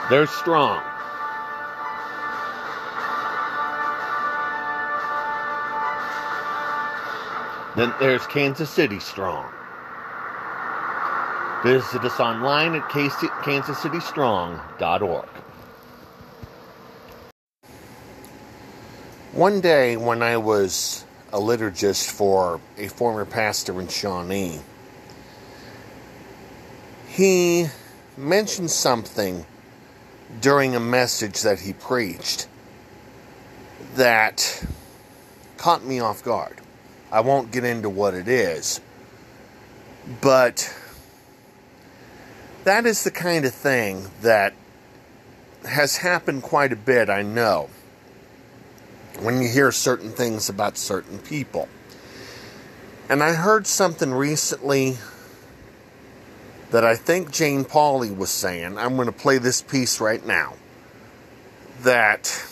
They're 0.09 0.25
strong. 0.25 0.81
Then 7.75 7.93
there's 7.99 8.25
Kansas 8.25 8.71
City 8.71 8.99
Strong. 8.99 9.51
Visit 11.63 12.03
us 12.03 12.19
online 12.19 12.73
at 12.73 12.89
kansascitystrong.org. 12.89 15.29
One 19.33 19.61
day 19.61 19.95
when 19.95 20.23
I 20.23 20.37
was 20.37 21.05
a 21.31 21.37
liturgist 21.37 22.09
for 22.09 22.59
a 22.77 22.87
former 22.87 23.25
pastor 23.25 23.79
in 23.79 23.87
Shawnee, 23.87 24.61
he 27.07 27.67
mentioned 28.17 28.71
something 28.71 29.45
during 30.41 30.75
a 30.75 30.79
message 30.79 31.41
that 31.41 31.59
he 31.59 31.73
preached 31.73 32.47
that 33.95 34.65
caught 35.57 35.83
me 35.83 35.99
off 35.99 36.23
guard. 36.23 36.57
I 37.11 37.21
won't 37.21 37.51
get 37.51 37.63
into 37.63 37.89
what 37.89 38.13
it 38.13 38.27
is, 38.27 38.79
but 40.21 40.73
that 42.63 42.85
is 42.85 43.03
the 43.03 43.11
kind 43.11 43.45
of 43.45 43.53
thing 43.53 44.07
that 44.21 44.53
has 45.67 45.97
happened 45.97 46.43
quite 46.43 46.71
a 46.71 46.75
bit, 46.75 47.09
I 47.09 47.21
know, 47.21 47.69
when 49.19 49.41
you 49.41 49.49
hear 49.49 49.71
certain 49.71 50.11
things 50.11 50.49
about 50.49 50.77
certain 50.77 51.19
people. 51.19 51.67
And 53.09 53.23
I 53.23 53.33
heard 53.33 53.65
something 53.65 54.13
recently 54.13 54.97
that 56.71 56.85
I 56.85 56.95
think 56.95 57.31
Jane 57.31 57.65
Pauley 57.65 58.15
was 58.15 58.29
saying. 58.29 58.77
I'm 58.77 58.95
going 58.95 59.07
to 59.07 59.11
play 59.11 59.37
this 59.37 59.61
piece 59.61 59.99
right 59.99 60.25
now. 60.25 60.53
That 61.81 62.45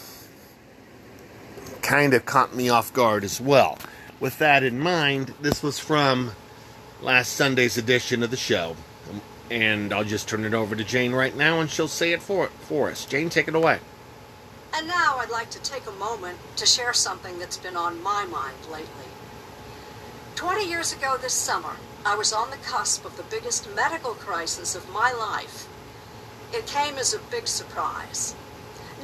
kind 1.82 2.14
of 2.14 2.26
caught 2.26 2.56
me 2.56 2.70
off 2.70 2.94
guard 2.94 3.24
as 3.24 3.40
well. 3.40 3.78
With 4.20 4.40
that 4.40 4.64
in 4.64 4.80
mind, 4.80 5.34
this 5.42 5.62
was 5.62 5.80
from 5.80 6.32
last 7.02 7.34
Sunday's 7.34 7.78
edition 7.78 8.24
of 8.24 8.32
the 8.32 8.38
show. 8.38 8.76
And 9.50 9.94
I'll 9.94 10.04
just 10.04 10.28
turn 10.28 10.44
it 10.44 10.54
over 10.54 10.76
to 10.76 10.84
Jane 10.84 11.14
right 11.14 11.36
now 11.36 11.62
and 11.62 11.70
she'll 11.70 11.88
say 11.88 12.12
it 12.12 12.22
for, 12.22 12.48
for 12.48 12.90
us. 12.90 13.06
Jane, 13.06 13.30
take 13.30 13.48
it 13.48 13.56
away. 13.56 13.80
And 14.74 14.88
now 14.88 15.18
I'd 15.18 15.30
like 15.30 15.50
to 15.52 15.62
take 15.62 15.88
a 15.88 15.92
moment 15.92 16.38
to 16.58 16.66
share 16.66 16.94
something 16.94 17.40
that's 17.40 17.58
been 17.58 17.78
on 17.78 18.02
my 18.04 18.26
mind 18.26 18.58
lately. 18.72 19.06
Twenty 20.36 20.70
years 20.70 20.94
ago 20.94 21.18
this 21.20 21.34
summer, 21.34 21.78
I 22.08 22.16
was 22.16 22.32
on 22.32 22.52
the 22.52 22.64
cusp 22.66 23.04
of 23.04 23.18
the 23.18 23.24
biggest 23.24 23.68
medical 23.76 24.14
crisis 24.14 24.76
of 24.76 24.90
my 24.94 25.12
life. 25.12 25.68
It 26.54 26.66
came 26.66 26.98
as 26.98 27.14
a 27.14 27.20
big 27.20 27.50
surprise. 27.50 28.34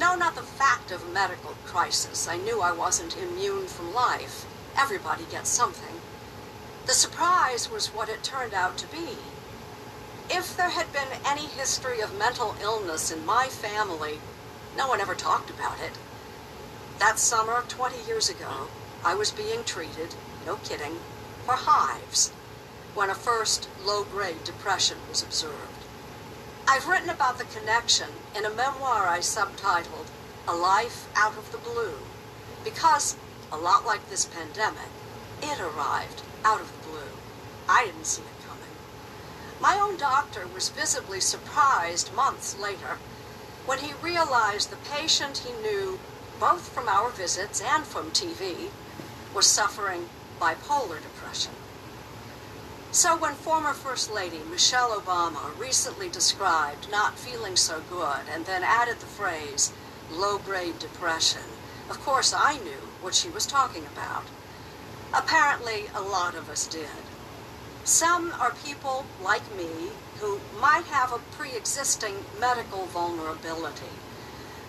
No, 0.00 0.16
not 0.16 0.36
the 0.36 0.40
fact 0.40 0.90
of 0.90 1.02
a 1.02 1.12
medical 1.12 1.54
crisis. 1.66 2.26
I 2.26 2.38
knew 2.38 2.62
I 2.62 2.72
wasn't 2.72 3.18
immune 3.18 3.66
from 3.66 3.92
life. 3.92 4.46
Everybody 4.74 5.24
gets 5.30 5.50
something. 5.50 6.00
The 6.86 6.94
surprise 6.94 7.70
was 7.70 7.88
what 7.88 8.08
it 8.08 8.22
turned 8.22 8.54
out 8.54 8.78
to 8.78 8.86
be. 8.86 9.18
If 10.30 10.56
there 10.56 10.70
had 10.70 10.90
been 10.94 11.20
any 11.26 11.44
history 11.44 12.00
of 12.00 12.18
mental 12.18 12.56
illness 12.62 13.12
in 13.12 13.26
my 13.26 13.48
family, 13.48 14.18
no 14.78 14.88
one 14.88 15.02
ever 15.02 15.14
talked 15.14 15.50
about 15.50 15.78
it. 15.78 15.98
That 17.00 17.18
summer, 17.18 17.64
20 17.68 18.06
years 18.06 18.30
ago, 18.30 18.68
I 19.04 19.14
was 19.14 19.30
being 19.30 19.62
treated, 19.62 20.14
no 20.46 20.56
kidding, 20.56 20.96
for 21.44 21.52
hives. 21.52 22.32
When 22.94 23.10
a 23.10 23.14
first 23.14 23.68
low-grade 23.84 24.44
depression 24.44 24.98
was 25.08 25.22
observed. 25.22 25.84
I've 26.68 26.86
written 26.86 27.10
about 27.10 27.38
the 27.38 27.44
connection 27.44 28.08
in 28.36 28.44
a 28.44 28.50
memoir 28.54 29.06
I 29.08 29.18
subtitled 29.18 30.06
A 30.46 30.54
Life 30.54 31.08
Out 31.16 31.36
of 31.36 31.50
the 31.50 31.58
Blue 31.58 31.98
because, 32.62 33.16
a 33.52 33.56
lot 33.56 33.84
like 33.84 34.08
this 34.08 34.24
pandemic, 34.24 34.88
it 35.42 35.60
arrived 35.60 36.22
out 36.44 36.60
of 36.60 36.72
the 36.72 36.88
blue. 36.88 37.12
I 37.68 37.86
didn't 37.86 38.06
see 38.06 38.22
it 38.22 38.48
coming. 38.48 38.64
My 39.60 39.78
own 39.78 39.96
doctor 39.96 40.46
was 40.54 40.68
visibly 40.68 41.20
surprised 41.20 42.14
months 42.14 42.58
later 42.58 42.98
when 43.66 43.80
he 43.80 43.92
realized 44.02 44.70
the 44.70 44.76
patient 44.76 45.38
he 45.38 45.52
knew, 45.62 45.98
both 46.38 46.68
from 46.68 46.88
our 46.88 47.10
visits 47.10 47.60
and 47.60 47.84
from 47.84 48.10
TV, 48.10 48.70
was 49.34 49.46
suffering 49.46 50.08
bipolar 50.40 51.02
depression. 51.02 51.52
So 52.94 53.16
when 53.16 53.34
former 53.34 53.72
First 53.72 54.14
Lady 54.14 54.38
Michelle 54.48 54.96
Obama 54.96 55.58
recently 55.58 56.08
described 56.08 56.88
not 56.92 57.18
feeling 57.18 57.56
so 57.56 57.82
good 57.90 58.20
and 58.32 58.46
then 58.46 58.62
added 58.62 59.00
the 59.00 59.06
phrase 59.06 59.72
low-grade 60.12 60.78
depression, 60.78 61.42
of 61.90 62.00
course 62.02 62.32
I 62.32 62.58
knew 62.58 62.86
what 63.00 63.16
she 63.16 63.28
was 63.30 63.46
talking 63.46 63.84
about. 63.84 64.26
Apparently, 65.12 65.86
a 65.92 66.00
lot 66.00 66.36
of 66.36 66.48
us 66.48 66.68
did. 66.68 67.02
Some 67.82 68.32
are 68.38 68.54
people 68.64 69.06
like 69.20 69.56
me 69.56 69.90
who 70.20 70.38
might 70.60 70.84
have 70.84 71.12
a 71.12 71.18
pre-existing 71.36 72.14
medical 72.38 72.86
vulnerability. 72.86 73.98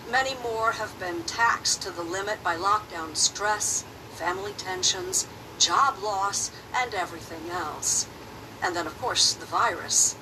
Many 0.10 0.34
more 0.41 0.72
have 0.72 1.00
been 1.00 1.22
taxed 1.25 1.84
to 1.84 1.91
the 1.91 2.01
limit 2.01 2.44
by 2.44 2.55
lockdown 2.55 3.15
stress, 3.15 3.86
family 4.15 4.53
tensions, 4.53 5.27
job 5.60 6.01
loss, 6.01 6.50
and 6.74 6.96
everything 6.96 7.51
else. 7.51 8.08
And 8.62 8.76
then, 8.76 8.88
of 8.88 8.98
course, 9.00 9.34
the 9.34 9.46
virus. 9.46 10.16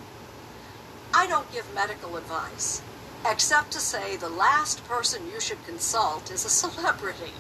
I 1.14 1.28
don't 1.28 1.52
give 1.52 1.74
medical 1.76 2.18
advice, 2.18 2.82
except 3.26 3.72
to 3.72 3.80
say 3.80 4.16
the 4.16 4.30
last 4.30 4.84
person 4.86 5.30
you 5.32 5.40
should 5.40 5.64
consult 5.66 6.32
is 6.32 6.46
a 6.46 6.50
celebrity. 6.64 7.34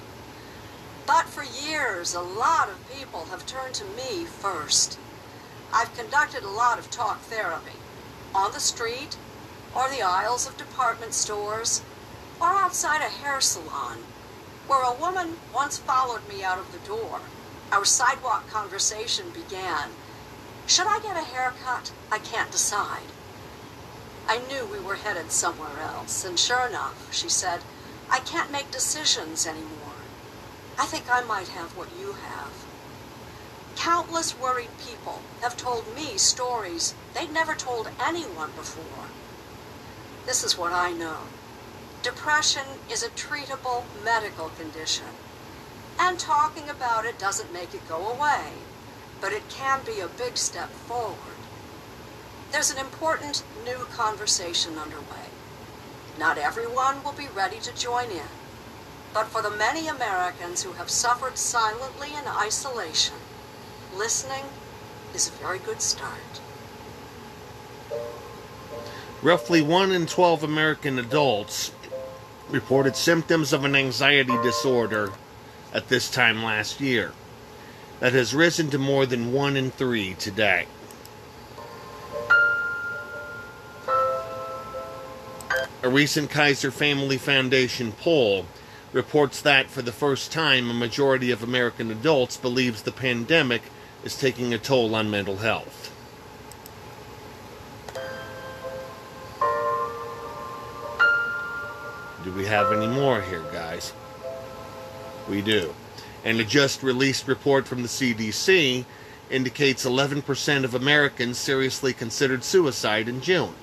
But 1.05 1.25
for 1.25 1.43
years, 1.43 2.13
a 2.13 2.21
lot 2.21 2.69
of 2.69 2.95
people 2.95 3.25
have 3.25 3.45
turned 3.45 3.73
to 3.75 3.85
me 3.85 4.25
first. 4.25 4.97
I've 5.73 5.97
conducted 5.97 6.43
a 6.43 6.49
lot 6.49 6.79
of 6.79 6.91
talk 6.91 7.19
therapy 7.21 7.77
on 8.35 8.51
the 8.51 8.59
street, 8.59 9.17
or 9.75 9.89
the 9.89 10.01
aisles 10.01 10.47
of 10.47 10.57
department 10.57 11.13
stores, 11.13 11.81
or 12.39 12.47
outside 12.47 13.01
a 13.01 13.09
hair 13.09 13.41
salon, 13.41 13.97
where 14.67 14.83
a 14.83 14.93
woman 14.93 15.37
once 15.53 15.77
followed 15.77 16.27
me 16.29 16.43
out 16.43 16.59
of 16.59 16.71
the 16.71 16.87
door. 16.87 17.19
Our 17.71 17.85
sidewalk 17.85 18.47
conversation 18.49 19.31
began. 19.31 19.89
Should 20.65 20.87
I 20.87 20.99
get 20.99 21.17
a 21.17 21.21
haircut? 21.21 21.91
I 22.11 22.19
can't 22.19 22.51
decide. 22.51 23.11
I 24.27 24.39
knew 24.47 24.65
we 24.65 24.79
were 24.79 24.95
headed 24.95 25.31
somewhere 25.31 25.79
else, 25.81 26.23
and 26.23 26.39
sure 26.39 26.67
enough, 26.67 27.13
she 27.13 27.27
said, 27.27 27.59
I 28.09 28.19
can't 28.19 28.51
make 28.51 28.71
decisions 28.71 29.45
anymore. 29.45 30.01
I 30.79 30.85
think 30.85 31.05
I 31.09 31.21
might 31.21 31.49
have 31.49 31.75
what 31.77 31.89
you 31.99 32.13
have. 32.13 32.65
Countless 33.75 34.39
worried 34.39 34.69
people 34.79 35.21
have 35.41 35.57
told 35.57 35.93
me 35.95 36.17
stories 36.17 36.95
they'd 37.13 37.33
never 37.33 37.53
told 37.53 37.89
anyone 38.03 38.51
before. 38.55 39.07
This 40.25 40.43
is 40.43 40.57
what 40.57 40.71
I 40.71 40.91
know. 40.91 41.17
Depression 42.01 42.79
is 42.89 43.03
a 43.03 43.09
treatable 43.09 43.83
medical 44.03 44.49
condition. 44.49 45.11
And 45.99 46.17
talking 46.17 46.69
about 46.69 47.05
it 47.05 47.19
doesn't 47.19 47.53
make 47.53 47.73
it 47.73 47.87
go 47.89 48.07
away, 48.07 48.53
but 49.23 49.31
it 49.31 49.47
can 49.47 49.79
be 49.85 50.01
a 50.01 50.07
big 50.09 50.35
step 50.35 50.69
forward. 50.69 51.37
There's 52.51 52.69
an 52.69 52.77
important 52.77 53.41
new 53.63 53.85
conversation 53.85 54.77
underway. 54.77 55.31
Not 56.19 56.37
everyone 56.37 57.01
will 57.05 57.13
be 57.13 57.29
ready 57.33 57.59
to 57.61 57.73
join 57.73 58.11
in, 58.11 58.27
but 59.13 59.27
for 59.27 59.41
the 59.41 59.49
many 59.49 59.87
Americans 59.87 60.63
who 60.63 60.73
have 60.73 60.89
suffered 60.89 61.37
silently 61.37 62.09
in 62.09 62.27
isolation, 62.27 63.15
listening 63.95 64.43
is 65.15 65.29
a 65.29 65.31
very 65.31 65.59
good 65.59 65.81
start. 65.81 66.41
Roughly 69.21 69.61
1 69.61 69.93
in 69.93 70.05
12 70.05 70.43
American 70.43 70.99
adults 70.99 71.71
reported 72.49 72.97
symptoms 72.97 73.53
of 73.53 73.63
an 73.63 73.73
anxiety 73.73 74.35
disorder 74.43 75.13
at 75.73 75.87
this 75.87 76.11
time 76.11 76.43
last 76.43 76.81
year. 76.81 77.13
That 77.99 78.13
has 78.13 78.33
risen 78.33 78.69
to 78.71 78.77
more 78.77 79.05
than 79.05 79.31
1 79.31 79.55
in 79.55 79.71
3 79.71 80.15
today. 80.15 80.67
A 85.81 85.89
recent 85.89 86.29
Kaiser 86.29 86.71
Family 86.71 87.17
Foundation 87.17 87.91
poll 87.91 88.45
reports 88.93 89.41
that 89.41 89.69
for 89.69 89.81
the 89.81 89.91
first 89.91 90.31
time 90.31 90.69
a 90.69 90.73
majority 90.73 91.31
of 91.31 91.43
American 91.43 91.91
adults 91.91 92.37
believes 92.37 92.83
the 92.83 92.91
pandemic 92.91 93.63
is 94.03 94.17
taking 94.17 94.53
a 94.53 94.57
toll 94.57 94.95
on 94.95 95.09
mental 95.09 95.37
health. 95.37 95.89
Do 102.23 102.31
we 102.31 102.45
have 102.45 102.71
any 102.71 102.87
more 102.87 103.21
here, 103.21 103.43
guys? 103.51 103.91
We 105.27 105.41
do. 105.41 105.73
And 106.23 106.39
a 106.39 106.43
just 106.43 106.83
released 106.83 107.27
report 107.27 107.67
from 107.67 107.81
the 107.81 107.87
CDC 107.87 108.85
indicates 109.29 109.85
11% 109.85 110.63
of 110.63 110.73
Americans 110.73 111.37
seriously 111.37 111.93
considered 111.93 112.43
suicide 112.43 113.07
in 113.07 113.21
June. 113.21 113.55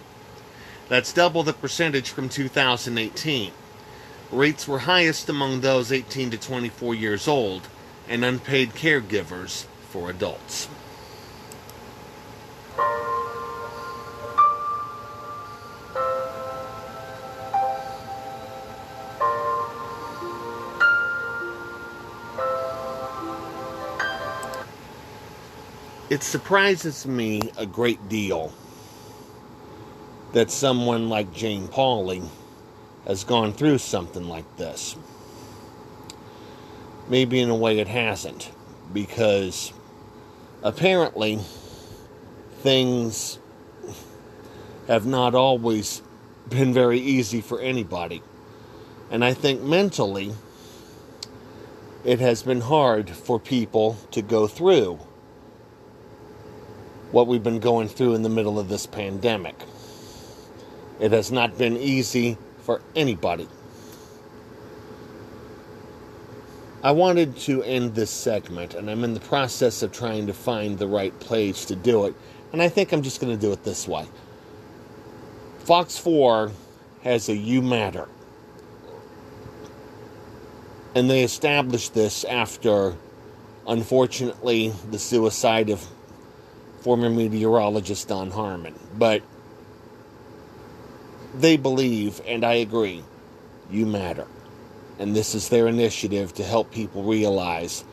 That's 0.88 1.12
double 1.12 1.42
the 1.42 1.52
percentage 1.52 2.10
from 2.10 2.28
2018. 2.28 3.52
Rates 4.32 4.68
were 4.68 4.80
highest 4.80 5.28
among 5.28 5.60
those 5.60 5.92
18 5.92 6.30
to 6.32 6.36
24 6.36 6.94
years 6.94 7.28
old 7.28 7.68
and 8.08 8.24
unpaid 8.24 8.70
caregivers 8.70 9.66
for 9.88 10.10
adults. 10.10 10.68
It 26.10 26.24
surprises 26.24 27.06
me 27.06 27.52
a 27.56 27.64
great 27.64 28.08
deal 28.08 28.52
that 30.32 30.50
someone 30.50 31.08
like 31.08 31.32
Jane 31.32 31.68
Pauley 31.68 32.28
has 33.06 33.22
gone 33.22 33.52
through 33.52 33.78
something 33.78 34.28
like 34.28 34.56
this. 34.56 34.96
Maybe 37.08 37.38
in 37.38 37.48
a 37.48 37.54
way 37.54 37.78
it 37.78 37.86
hasn't, 37.86 38.50
because 38.92 39.72
apparently 40.64 41.38
things 42.62 43.38
have 44.88 45.06
not 45.06 45.36
always 45.36 46.02
been 46.48 46.74
very 46.74 46.98
easy 46.98 47.40
for 47.40 47.60
anybody. 47.60 48.20
And 49.12 49.24
I 49.24 49.32
think 49.32 49.62
mentally 49.62 50.32
it 52.04 52.18
has 52.18 52.42
been 52.42 52.62
hard 52.62 53.10
for 53.10 53.38
people 53.38 53.96
to 54.10 54.22
go 54.22 54.48
through 54.48 54.98
what 57.12 57.26
we've 57.26 57.42
been 57.42 57.60
going 57.60 57.88
through 57.88 58.14
in 58.14 58.22
the 58.22 58.28
middle 58.28 58.58
of 58.58 58.68
this 58.68 58.86
pandemic. 58.86 59.56
It 61.00 61.12
has 61.12 61.32
not 61.32 61.56
been 61.58 61.76
easy 61.76 62.36
for 62.62 62.80
anybody. 62.94 63.48
I 66.82 66.92
wanted 66.92 67.36
to 67.38 67.62
end 67.62 67.94
this 67.94 68.10
segment, 68.10 68.74
and 68.74 68.90
I'm 68.90 69.04
in 69.04 69.12
the 69.12 69.20
process 69.20 69.82
of 69.82 69.92
trying 69.92 70.26
to 70.28 70.32
find 70.32 70.78
the 70.78 70.86
right 70.86 71.18
place 71.20 71.66
to 71.66 71.76
do 71.76 72.06
it, 72.06 72.14
and 72.52 72.62
I 72.62 72.68
think 72.68 72.92
I'm 72.92 73.02
just 73.02 73.20
going 73.20 73.34
to 73.34 73.40
do 73.40 73.52
it 73.52 73.64
this 73.64 73.86
way. 73.86 74.06
Fox 75.58 75.98
4 75.98 76.50
has 77.02 77.28
a 77.28 77.36
You 77.36 77.60
Matter. 77.60 78.08
And 80.94 81.08
they 81.08 81.22
established 81.22 81.94
this 81.94 82.24
after, 82.24 82.96
unfortunately, 83.66 84.72
the 84.90 84.98
suicide 84.98 85.70
of 85.70 85.86
former 86.80 87.10
meteorologist 87.10 88.08
Don 88.08 88.30
Harman. 88.30 88.74
But 88.96 89.22
they 91.34 91.56
believe, 91.56 92.20
and 92.26 92.44
I 92.44 92.54
agree, 92.54 93.04
you 93.70 93.86
matter. 93.86 94.26
And 94.98 95.14
this 95.14 95.34
is 95.34 95.48
their 95.48 95.66
initiative 95.66 96.34
to 96.34 96.44
help 96.44 96.70
people 96.72 97.04
realize 97.04 97.84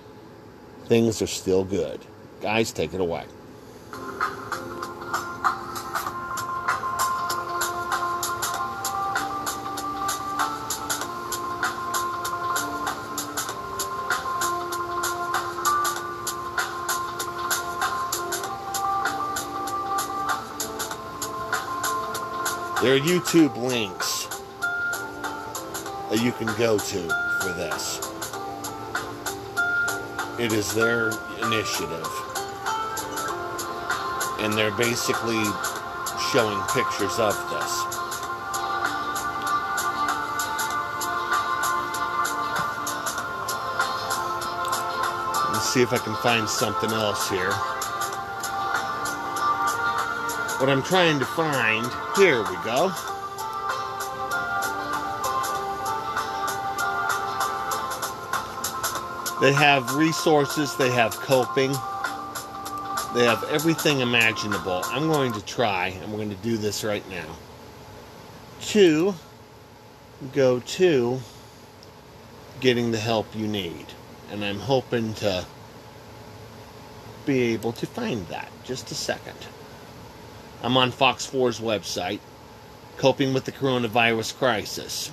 things 0.86 1.22
are 1.22 1.28
still 1.28 1.64
good. 1.64 2.00
Guys, 2.42 2.72
take 2.72 2.94
it 2.94 3.02
away. 3.02 3.26
There 22.88 22.96
are 22.96 23.00
YouTube 23.00 23.54
links 23.58 24.28
that 26.10 26.24
you 26.24 26.32
can 26.32 26.48
go 26.58 26.78
to 26.78 27.10
for 27.42 27.52
this. 27.52 28.00
It 30.40 30.54
is 30.54 30.74
their 30.74 31.10
initiative. 31.44 32.08
And 34.40 34.54
they're 34.54 34.72
basically 34.78 35.44
showing 36.32 36.62
pictures 36.72 37.20
of 37.20 37.36
this. 37.52 37.74
Let's 45.52 45.74
see 45.74 45.82
if 45.82 45.92
I 45.92 46.00
can 46.02 46.16
find 46.24 46.48
something 46.48 46.92
else 46.92 47.30
here. 47.30 47.52
What 50.60 50.70
I'm 50.70 50.82
trying 50.82 51.20
to 51.20 51.26
find, 51.26 51.86
here 52.16 52.40
we 52.40 52.56
go. 52.66 52.92
They 59.40 59.54
have 59.54 59.94
resources, 59.94 60.76
they 60.76 60.90
have 60.90 61.16
coping, 61.16 61.72
they 63.14 63.24
have 63.26 63.46
everything 63.52 64.00
imaginable. 64.00 64.82
I'm 64.86 65.08
going 65.08 65.32
to 65.34 65.46
try, 65.46 65.96
I'm 66.04 66.12
going 66.12 66.30
to 66.32 66.36
do 66.38 66.58
this 66.58 66.84
right 66.84 67.08
now. 67.08 67.36
To 68.70 69.14
go 70.34 70.60
to 70.60 71.20
getting 72.62 72.90
the 72.90 72.98
help 72.98 73.28
you 73.36 73.48
need. 73.48 73.86
And 74.32 74.44
I'm 74.44 74.60
hoping 74.60 75.14
to 75.16 75.46
be 77.28 77.54
able 77.54 77.74
to 77.74 77.86
find 77.86 78.26
that. 78.28 78.50
Just 78.64 78.90
a 78.90 78.96
second. 78.96 79.38
I'm 80.64 80.78
on 80.78 80.92
Fox 80.92 81.28
4's 81.28 81.60
website, 81.60 82.20
Coping 82.98 83.34
with 83.34 83.46
the 83.46 83.52
Coronavirus 83.52 84.38
Crisis. 84.38 85.12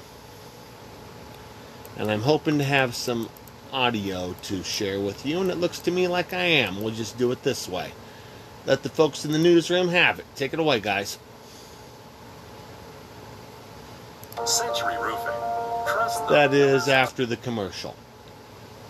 And 1.96 2.10
I'm 2.10 2.22
hoping 2.22 2.58
to 2.58 2.64
have 2.64 2.94
some 2.94 3.28
audio 3.72 4.34
to 4.42 4.62
share 4.62 5.00
with 5.00 5.26
you, 5.26 5.40
and 5.40 5.50
it 5.50 5.58
looks 5.58 5.78
to 5.80 5.90
me 5.90 6.08
like 6.08 6.32
I 6.32 6.44
am. 6.44 6.82
We'll 6.82 6.94
just 6.94 7.18
do 7.18 7.30
it 7.32 7.42
this 7.42 7.68
way. 7.68 7.92
Let 8.66 8.82
the 8.82 8.88
folks 8.88 9.24
in 9.24 9.32
the 9.32 9.38
newsroom 9.38 9.88
have 9.88 10.18
it. 10.18 10.24
Take 10.34 10.54
it 10.54 10.58
away, 10.58 10.80
guys. 10.80 11.18
Century 14.46 14.96
Roofing. 15.00 15.40
That 16.28 16.54
is 16.54 16.88
after 16.88 17.26
the 17.26 17.36
commercial. 17.36 17.94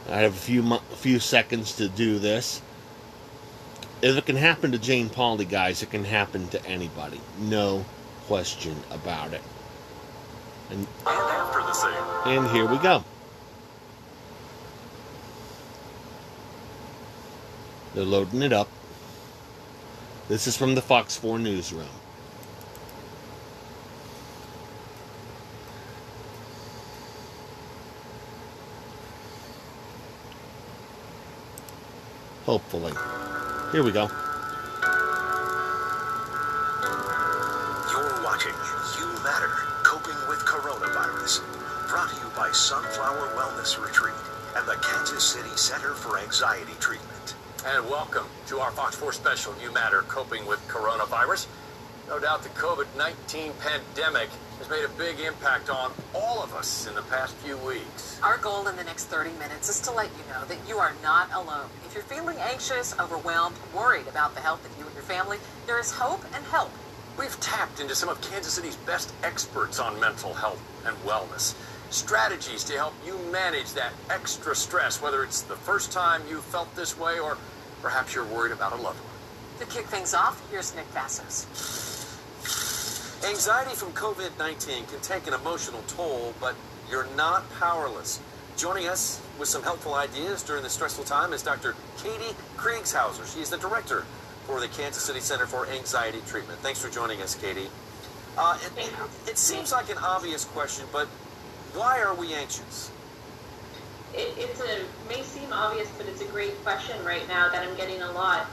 I 0.09 0.19
have 0.19 0.35
a 0.35 0.39
few 0.39 0.75
a 0.75 0.81
few 0.97 1.19
seconds 1.19 1.77
to 1.77 1.89
do 1.89 2.19
this. 2.19 2.61
If 4.03 4.17
it 4.17 4.27
can 4.27 4.37
happen 4.37 4.73
to 4.73 4.79
Jane 4.79 5.09
Pauley, 5.09 5.49
guys, 5.49 5.83
it 5.83 5.91
can 5.91 6.05
happen 6.05 6.49
to 6.49 6.65
anybody. 6.67 7.21
No 7.39 7.85
question 8.27 8.77
about 8.91 9.33
it. 9.33 9.43
And 10.71 10.87
and 12.27 12.49
here 12.49 12.67
we 12.67 12.79
go. 12.79 13.05
They're 17.95 18.05
loading 18.05 18.43
it 18.43 18.53
up. 18.53 18.69
This 20.29 20.47
is 20.47 20.57
from 20.57 20.75
the 20.75 20.83
Fox 20.83 21.17
4 21.17 21.39
newsroom. 21.39 21.87
Hopefully. 32.47 32.93
Here 33.73 33.83
we 33.83 33.91
go. 33.91 34.09
You're 37.91 38.23
watching 38.23 38.55
You 38.99 39.07
Matter, 39.25 39.51
Coping 39.83 40.15
with 40.29 40.39
Coronavirus. 40.47 41.43
Brought 41.91 42.11
to 42.11 42.17
you 42.17 42.31
by 42.37 42.51
Sunflower 42.53 43.35
Wellness 43.37 43.83
Retreat 43.83 44.15
and 44.57 44.69
the 44.69 44.77
Kansas 44.77 45.25
City 45.25 45.57
Center 45.57 45.95
for 45.95 46.19
Anxiety 46.19 46.75
Treatment. 46.79 47.35
And 47.67 47.89
welcome 47.91 48.27
to 48.47 48.59
our 48.59 48.71
Fox 48.71 48.95
4 48.95 49.13
special, 49.13 49.55
You 49.61 49.73
Matter, 49.73 50.03
Coping 50.03 50.47
with 50.47 50.61
Coronavirus. 50.69 51.49
No 52.09 52.21
doubt 52.21 52.43
the 52.43 52.51
COVID 52.51 52.87
19 52.97 53.53
pandemic 53.59 54.29
has 54.59 54.71
made 54.71 54.85
a 54.85 54.89
big 54.91 55.21
impact 55.21 55.69
on 55.69 55.93
all 56.15 56.43
of 56.43 56.55
us 56.55 56.87
in 56.87 56.95
the 56.95 57.03
past 57.03 57.35
few 57.37 57.57
weeks. 57.59 58.19
Our 58.23 58.39
goal 58.39 58.67
in 58.69 58.77
the 58.77 58.85
next 58.85 59.07
30 59.07 59.33
minutes 59.39 59.69
is 59.69 59.81
to 59.81 59.91
let 59.91 60.07
you 60.07 60.33
know 60.33 60.45
that 60.47 60.59
you 60.69 60.79
are 60.79 60.93
not 61.03 61.33
alone. 61.33 61.69
If 61.87 61.95
you're 61.95 62.05
feeling 62.05 62.37
anxious, 62.39 62.95
overwhelmed, 62.99 63.57
worried 63.75 64.07
about 64.07 64.35
the 64.35 64.41
health 64.41 64.65
of 64.65 64.79
you 64.79 64.87
and 64.87 64.95
your 64.95 65.05
family, 65.05 65.39
there 65.67 65.79
is 65.79 65.91
hope 65.91 66.25
and 66.35 66.45
help. 66.47 66.71
We've 67.19 67.39
tapped 67.41 67.81
into 67.81 67.95
some 67.95 68.09
of 68.09 68.21
Kansas 68.21 68.55
City's 68.55 68.77
best 68.77 69.13
experts 69.23 69.79
on 69.79 70.01
mental 70.01 70.35
health 70.35 70.63
and 70.85 70.97
wellness. 70.99 71.55
Strategies 71.91 72.65
to 72.65 72.73
help 72.75 72.95
you 73.07 73.19
manage 73.31 73.73
that 73.75 73.93
extra 74.11 74.57
stress, 74.57 75.01
whether 75.01 75.23
it's 75.23 75.43
the 75.43 75.57
first 75.57 75.93
time 75.93 76.23
you 76.29 76.39
felt 76.39 76.75
this 76.75 76.99
way 76.99 77.21
or 77.21 77.39
perhaps 77.83 78.15
you're 78.15 78.25
worried 78.25 78.53
about 78.53 78.73
a 78.73 78.77
loved 78.77 78.99
one. 79.01 79.15
To 79.61 79.67
kick 79.73 79.87
things 79.87 80.15
off, 80.15 80.43
here's 80.51 80.75
Nick 80.75 80.93
Vasos. 80.93 81.94
Anxiety 83.27 83.75
from 83.75 83.91
COVID 83.93 84.39
19 84.39 84.85
can 84.85 85.01
take 85.01 85.27
an 85.27 85.33
emotional 85.33 85.83
toll, 85.89 86.35
but 86.41 86.55
you're 86.91 87.07
not 87.17 87.51
powerless. 87.59 88.21
Joining 88.57 88.87
us 88.87 89.21
with 89.39 89.49
some 89.49 89.63
helpful 89.63 89.95
ideas 89.95 90.43
during 90.43 90.63
this 90.63 90.75
stressful 90.75 91.05
time 91.05 91.33
is 91.33 91.43
Dr. 91.43 91.75
Katie 91.97 92.37
Kriegshauser. 92.59 93.33
She 93.33 93.41
is 93.41 93.49
the 93.49 93.57
director 93.57 94.05
for 94.47 94.61
the 94.61 94.69
Kansas 94.69 95.03
City 95.03 95.21
Center 95.21 95.47
for 95.47 95.67
Anxiety 95.69 96.21
Treatment. 96.27 96.59
Thanks 96.61 96.83
for 96.83 96.91
joining 96.91 97.23
us, 97.23 97.35
Katie. 97.35 97.69
Uh, 98.37 98.59
it, 98.77 98.93
it 99.27 99.39
seems 99.39 99.73
like 99.73 99.91
an 99.91 99.99
obvious 99.99 100.45
question, 100.45 100.85
but 100.93 101.07
why 101.73 102.03
are 102.03 102.15
we 102.15 102.35
anxious? 102.35 102.91
it, 104.15 104.61
a 104.61 105.09
may 105.09 105.23
seem 105.23 105.53
obvious, 105.53 105.91
but 105.97 106.07
it's 106.07 106.21
a 106.21 106.27
great 106.27 106.63
question 106.63 107.03
right 107.05 107.27
now 107.27 107.49
that 107.49 107.67
I'm 107.67 107.77
getting 107.77 108.03
a 108.03 108.13
lot. 108.13 108.47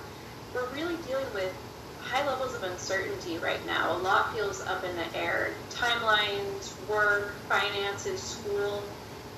We're 0.53 0.67
really 0.69 0.95
dealing 1.07 1.31
with 1.34 1.53
high 2.02 2.26
levels 2.28 2.56
of 2.56 2.64
uncertainty 2.64 3.38
right 3.38 3.66
now. 3.66 3.96
A 3.96 4.00
lot 4.00 4.34
feels 4.34 4.62
up 4.62 4.84
in 4.84 4.96
the 4.96 5.18
air. 5.18 5.54
Timelines, 5.70 6.86
work, 6.88 7.36
finances, 7.48 8.22
school, 8.22 8.84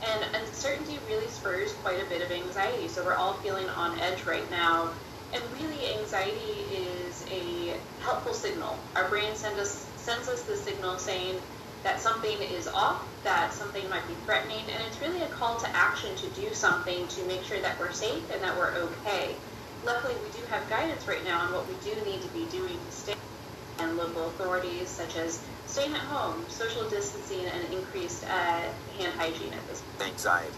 and 0.07 0.35
uncertainty 0.35 0.97
really 1.07 1.29
spurs 1.29 1.73
quite 1.81 1.99
a 2.01 2.09
bit 2.09 2.21
of 2.21 2.31
anxiety. 2.31 2.87
So 2.87 3.03
we're 3.03 3.15
all 3.15 3.35
feeling 3.35 3.69
on 3.69 3.99
edge 3.99 4.25
right 4.25 4.49
now. 4.49 4.93
And 5.33 5.43
really, 5.53 5.93
anxiety 5.99 6.75
is 6.75 7.25
a 7.31 7.81
helpful 7.99 8.33
signal. 8.33 8.77
Our 8.95 9.09
brain 9.09 9.35
sends 9.35 9.59
us 9.59 9.91
sends 9.95 10.27
us 10.27 10.43
the 10.43 10.55
signal 10.55 10.99
saying 10.99 11.39
that 11.83 11.99
something 11.99 12.37
is 12.41 12.67
off, 12.67 13.01
that 13.23 13.53
something 13.53 13.89
might 13.89 14.07
be 14.07 14.13
threatening, 14.25 14.59
and 14.59 14.83
it's 14.87 15.01
really 15.01 15.21
a 15.23 15.27
call 15.27 15.59
to 15.59 15.67
action 15.75 16.15
to 16.17 16.29
do 16.29 16.53
something 16.53 17.07
to 17.09 17.25
make 17.25 17.43
sure 17.43 17.61
that 17.61 17.79
we're 17.79 17.91
safe 17.91 18.29
and 18.31 18.41
that 18.43 18.55
we're 18.57 18.75
okay. 18.75 19.35
Luckily, 19.85 20.13
we 20.23 20.39
do 20.39 20.45
have 20.47 20.69
guidance 20.69 21.07
right 21.07 21.23
now 21.25 21.41
on 21.41 21.53
what 21.53 21.67
we 21.67 21.75
do 21.83 21.93
need 22.09 22.21
to 22.21 22.29
be 22.29 22.45
doing 22.57 22.79
to 22.79 22.91
stay 22.91 23.13
and 23.79 23.97
local 23.97 24.27
authorities 24.27 24.87
such 24.87 25.17
as 25.17 25.43
staying 25.65 25.93
at 25.93 25.99
home, 25.99 26.45
social 26.47 26.87
distancing, 26.89 27.45
and 27.45 27.73
increased 27.73 28.23
uh, 28.23 28.61
hand 28.97 29.13
hygiene 29.17 29.51
at 29.51 29.67
this 29.67 29.81
point. 29.97 30.11
Anxiety. 30.11 30.53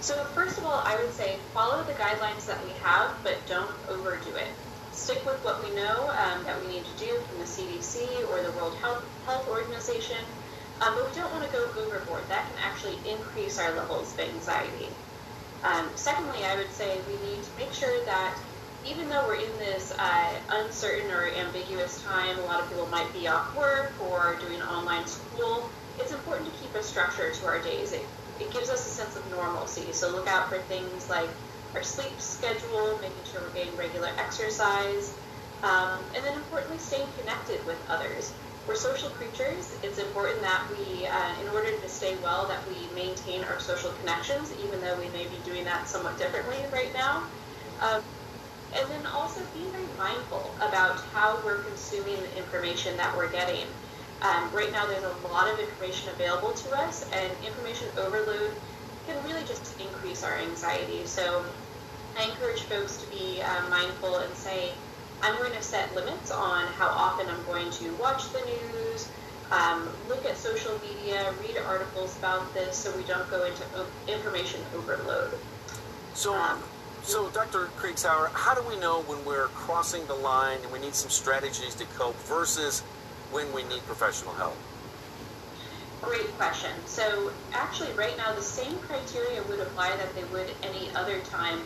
So 0.00 0.24
first 0.34 0.58
of 0.58 0.64
all, 0.64 0.82
I 0.84 0.96
would 0.96 1.12
say 1.12 1.36
follow 1.54 1.82
the 1.84 1.92
guidelines 1.92 2.46
that 2.46 2.62
we 2.64 2.70
have, 2.82 3.14
but 3.22 3.36
don't 3.46 3.70
overdo 3.88 4.34
it. 4.36 4.48
Stick 4.92 5.24
with 5.26 5.44
what 5.44 5.62
we 5.62 5.74
know 5.76 6.10
um, 6.10 6.42
that 6.44 6.60
we 6.62 6.68
need 6.72 6.84
to 6.84 7.04
do 7.04 7.20
from 7.28 7.38
the 7.38 7.44
CDC 7.44 8.28
or 8.30 8.42
the 8.42 8.50
World 8.52 8.74
Health, 8.76 9.04
Health 9.24 9.46
Organization, 9.48 10.16
um, 10.80 10.94
but 10.94 11.08
we 11.08 11.14
don't 11.14 11.32
want 11.32 11.44
to 11.44 11.52
go 11.52 11.68
overboard. 11.78 12.22
That 12.28 12.46
can 12.48 12.58
actually 12.64 12.98
increase 13.08 13.58
our 13.58 13.76
levels 13.76 14.14
of 14.14 14.20
anxiety. 14.20 14.88
Um, 15.62 15.90
secondly, 15.96 16.44
I 16.44 16.56
would 16.56 16.72
say 16.72 17.02
we 17.06 17.18
need 17.20 17.42
to 17.44 17.50
make 17.56 17.72
sure 17.72 18.04
that 18.06 18.36
even 18.84 19.08
though 19.08 19.26
we're 19.26 19.40
in 19.40 19.58
this 19.58 19.92
uh, 19.98 20.32
uncertain 20.50 21.10
or 21.10 21.28
ambiguous 21.28 22.02
time, 22.02 22.38
a 22.38 22.42
lot 22.42 22.62
of 22.62 22.68
people 22.68 22.86
might 22.88 23.12
be 23.12 23.26
off 23.26 23.54
work 23.56 23.94
or 24.00 24.38
doing 24.40 24.60
online 24.62 25.06
school, 25.06 25.72
it's 25.98 26.12
important 26.12 26.52
to 26.52 26.58
keep 26.58 26.74
a 26.74 26.82
structure 26.82 27.32
to 27.32 27.46
our 27.46 27.60
days. 27.60 27.92
It, 27.92 28.08
it 28.38 28.52
gives 28.52 28.68
us 28.70 28.86
a 28.86 28.90
sense 28.90 29.16
of 29.16 29.28
normalcy. 29.30 29.92
So 29.92 30.10
look 30.10 30.28
out 30.28 30.48
for 30.48 30.58
things 30.58 31.08
like 31.08 31.30
our 31.74 31.82
sleep 31.82 32.20
schedule, 32.20 32.98
making 33.00 33.24
sure 33.24 33.42
we're 33.42 33.52
getting 33.52 33.76
regular 33.76 34.08
exercise, 34.18 35.18
um, 35.62 36.10
and 36.14 36.24
then 36.24 36.36
importantly, 36.36 36.78
staying 36.78 37.08
connected 37.18 37.66
with 37.66 37.78
others. 37.88 38.34
We're 38.66 38.74
social 38.74 39.10
creatures. 39.10 39.78
It's 39.82 39.98
important 39.98 40.40
that 40.42 40.66
we, 40.70 41.06
uh, 41.06 41.40
in 41.40 41.48
order 41.48 41.70
to 41.70 41.88
stay 41.88 42.16
well, 42.22 42.48
that 42.48 42.60
we 42.68 42.74
maintain 42.94 43.44
our 43.44 43.60
social 43.60 43.92
connections, 44.00 44.52
even 44.64 44.80
though 44.80 44.98
we 44.98 45.08
may 45.10 45.24
be 45.24 45.38
doing 45.44 45.64
that 45.64 45.88
somewhat 45.88 46.18
differently 46.18 46.58
right 46.72 46.92
now. 46.92 47.22
Um, 47.80 48.02
and 48.74 48.90
then 48.90 49.06
also 49.06 49.40
be 49.54 49.62
very 49.70 49.86
mindful 49.96 50.50
about 50.56 50.98
how 51.14 51.38
we're 51.44 51.62
consuming 51.62 52.16
the 52.16 52.38
information 52.38 52.96
that 52.96 53.16
we're 53.16 53.30
getting. 53.30 53.66
Um, 54.22 54.50
right 54.52 54.72
now, 54.72 54.86
there's 54.86 55.04
a 55.04 55.28
lot 55.28 55.48
of 55.48 55.58
information 55.60 56.10
available 56.12 56.52
to 56.52 56.76
us, 56.76 57.08
and 57.12 57.30
information 57.46 57.86
overload 57.98 58.52
can 59.06 59.22
really 59.24 59.44
just 59.44 59.80
increase 59.80 60.24
our 60.24 60.36
anxiety. 60.38 61.06
So 61.06 61.44
I 62.18 62.24
encourage 62.24 62.62
folks 62.62 62.96
to 62.98 63.10
be 63.10 63.42
uh, 63.42 63.68
mindful 63.70 64.16
and 64.18 64.34
say, 64.34 64.72
I'm 65.22 65.36
going 65.38 65.52
to 65.52 65.62
set 65.62 65.94
limits 65.94 66.30
on 66.30 66.66
how 66.74 66.88
often 66.88 67.26
I'm 67.28 67.44
going 67.44 67.70
to 67.70 67.92
watch 67.94 68.30
the 68.32 68.40
news, 68.40 69.08
um, 69.50 69.88
look 70.08 70.24
at 70.24 70.36
social 70.36 70.78
media, 70.80 71.32
read 71.40 71.56
articles 71.58 72.16
about 72.18 72.52
this, 72.54 72.76
so 72.76 72.96
we 72.96 73.04
don't 73.04 73.28
go 73.30 73.44
into 73.44 73.64
information 74.08 74.60
overload. 74.76 75.32
So, 76.14 76.34
Um, 76.34 76.62
so 77.02 77.28
Dr. 77.30 77.68
Kriegshauser, 77.78 78.30
how 78.32 78.54
do 78.54 78.62
we 78.62 78.76
know 78.76 79.02
when 79.02 79.24
we're 79.24 79.46
crossing 79.48 80.06
the 80.06 80.14
line 80.14 80.58
and 80.62 80.72
we 80.72 80.80
need 80.80 80.94
some 80.94 81.10
strategies 81.10 81.74
to 81.76 81.84
cope 81.96 82.16
versus 82.24 82.80
when 83.30 83.52
we 83.52 83.62
need 83.64 83.86
professional 83.86 84.34
help? 84.34 84.56
Great 86.02 86.26
question. 86.36 86.70
So 86.86 87.32
actually, 87.52 87.92
right 87.92 88.16
now, 88.16 88.34
the 88.34 88.42
same 88.42 88.78
criteria 88.80 89.42
would 89.44 89.60
apply 89.60 89.96
that 89.96 90.14
they 90.14 90.24
would 90.24 90.50
any 90.62 90.90
other 90.94 91.20
time. 91.20 91.60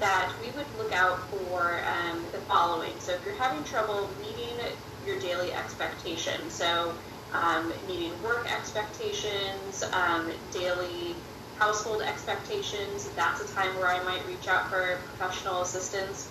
That 0.00 0.32
we 0.40 0.50
would 0.50 0.66
look 0.76 0.92
out 0.92 1.30
for 1.30 1.80
um, 1.86 2.26
the 2.32 2.38
following. 2.40 2.92
So 2.98 3.12
if 3.12 3.24
you're 3.24 3.36
having 3.36 3.64
trouble 3.64 4.10
meeting 4.20 4.58
your 5.06 5.18
daily 5.18 5.52
expectations, 5.54 6.54
so 6.54 6.94
um, 7.32 7.72
meeting 7.86 8.20
work 8.22 8.46
expectations, 8.52 9.82
um, 9.92 10.32
daily 10.50 11.16
household 11.54 12.02
expectations, 12.02 13.08
that's 13.16 13.40
a 13.40 13.54
time 13.54 13.74
where 13.76 13.88
I 13.88 14.04
might 14.04 14.26
reach 14.26 14.48
out 14.48 14.68
for 14.68 15.00
professional 15.06 15.62
assistance. 15.62 16.28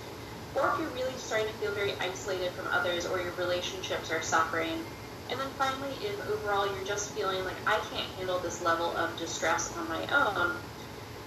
Or 0.53 0.71
if 0.71 0.79
you're 0.79 0.93
really 0.93 1.17
starting 1.17 1.47
to 1.47 1.53
feel 1.53 1.73
very 1.73 1.93
isolated 1.99 2.53
from 2.53 2.67
others 2.67 3.05
or 3.05 3.19
your 3.19 3.33
relationships 3.33 4.11
are 4.11 4.21
suffering, 4.21 4.85
and 5.29 5.39
then 5.39 5.49
finally, 5.57 5.93
if 6.01 6.19
overall 6.29 6.67
you're 6.67 6.85
just 6.85 7.13
feeling 7.13 7.43
like 7.43 7.57
I 7.65 7.81
can't 7.89 8.07
handle 8.15 8.39
this 8.39 8.61
level 8.61 8.95
of 8.95 9.17
distress 9.17 9.75
on 9.75 9.89
my 9.89 10.05
own, 10.11 10.59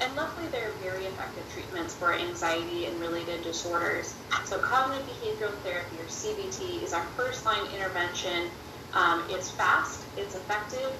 and 0.00 0.14
luckily 0.16 0.46
there 0.48 0.68
are 0.68 0.72
very 0.82 1.04
effective 1.06 1.44
treatments 1.52 1.94
for 1.94 2.12
anxiety 2.12 2.86
and 2.86 2.98
related 3.00 3.42
disorders. 3.42 4.14
So 4.44 4.58
cognitive 4.58 5.06
behavioral 5.06 5.52
therapy, 5.62 5.96
or 5.98 6.06
CBT, 6.06 6.82
is 6.82 6.92
our 6.92 7.04
first 7.16 7.44
line 7.44 7.66
intervention. 7.74 8.48
Um, 8.94 9.24
it's 9.28 9.50
fast, 9.50 10.02
it's 10.16 10.34
effective, 10.34 10.92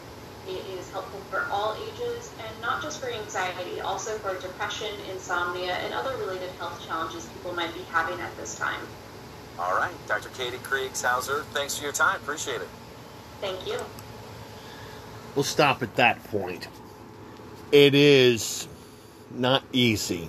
it 0.46 0.64
is 0.78 0.90
helpful 0.90 1.20
for 1.30 1.46
all 1.50 1.76
ages, 1.88 2.30
and 2.38 2.60
not 2.62 2.82
just 2.82 3.00
for 3.00 3.10
anxiety, 3.10 3.80
also 3.80 4.18
for 4.18 4.38
depression, 4.40 4.88
insomnia, 5.10 5.74
and 5.74 5.94
other 5.94 6.16
related 6.16 6.50
health 6.52 6.84
challenges 6.86 7.26
people 7.26 7.52
might 7.54 7.72
be 7.74 7.82
having 7.90 8.20
at 8.20 8.34
this 8.36 8.58
time. 8.58 8.80
All 9.58 9.76
right, 9.76 9.94
Dr. 10.06 10.28
Katie 10.30 10.58
Kriegshauser, 10.58 11.44
thanks 11.46 11.76
for 11.76 11.84
your 11.84 11.92
time. 11.92 12.16
Appreciate 12.16 12.60
it. 12.60 12.68
Thank 13.40 13.66
you. 13.66 13.78
We'll 15.34 15.44
stop 15.44 15.82
at 15.82 15.94
that 15.96 16.22
point. 16.24 16.68
It 17.70 17.94
is 17.94 18.66
not 19.30 19.62
easy 19.72 20.28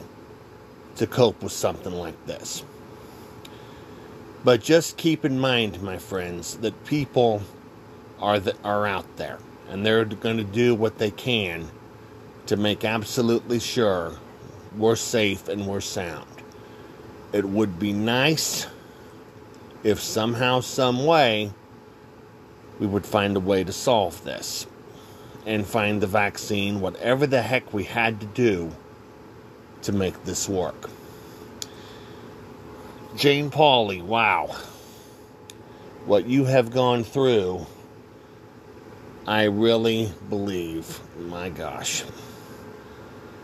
to 0.98 1.08
cope 1.08 1.42
with 1.42 1.52
something 1.52 1.94
like 1.94 2.26
this. 2.26 2.64
But 4.44 4.62
just 4.62 4.98
keep 4.98 5.26
in 5.26 5.40
mind, 5.40 5.82
my 5.82 5.98
friends, 5.98 6.58
that 6.58 6.86
people 6.86 7.42
are 8.20 8.40
that 8.40 8.58
are 8.64 8.86
out 8.86 9.18
there 9.18 9.40
and 9.70 9.86
they're 9.86 10.06
going 10.06 10.38
to 10.38 10.44
do 10.44 10.76
what 10.76 10.98
they 10.98 11.12
can 11.12 11.68
to 12.48 12.58
make 12.58 12.84
absolutely 12.84 13.60
sure 13.60 14.14
we're 14.78 14.96
safe 14.96 15.48
and 15.48 15.68
we're 15.68 15.82
sound. 15.82 16.28
It 17.32 17.46
would 17.46 17.80
be 17.80 17.94
nice 17.94 18.66
if 19.84 20.00
somehow, 20.00 20.60
some 20.60 21.06
way, 21.06 21.52
we 22.80 22.88
would 22.88 23.06
find 23.06 23.38
a 23.38 23.40
way 23.40 23.64
to 23.64 23.72
solve 23.72 24.24
this 24.24 24.66
and 25.46 25.66
find 25.66 26.02
the 26.02 26.08
vaccine, 26.08 26.82
whatever 26.82 27.28
the 27.28 27.42
heck 27.42 27.74
we 27.74 27.84
had 27.84 28.20
to 28.20 28.26
do 28.26 28.72
to 29.84 29.92
make 29.92 30.24
this 30.24 30.48
work. 30.50 30.90
Jane 33.16 33.50
Pauley, 33.50 34.02
wow. 34.02 34.56
What 36.06 36.26
you 36.26 36.46
have 36.46 36.72
gone 36.72 37.04
through, 37.04 37.66
I 39.28 39.44
really 39.44 40.12
believe, 40.30 41.00
my 41.18 41.50
gosh, 41.50 42.04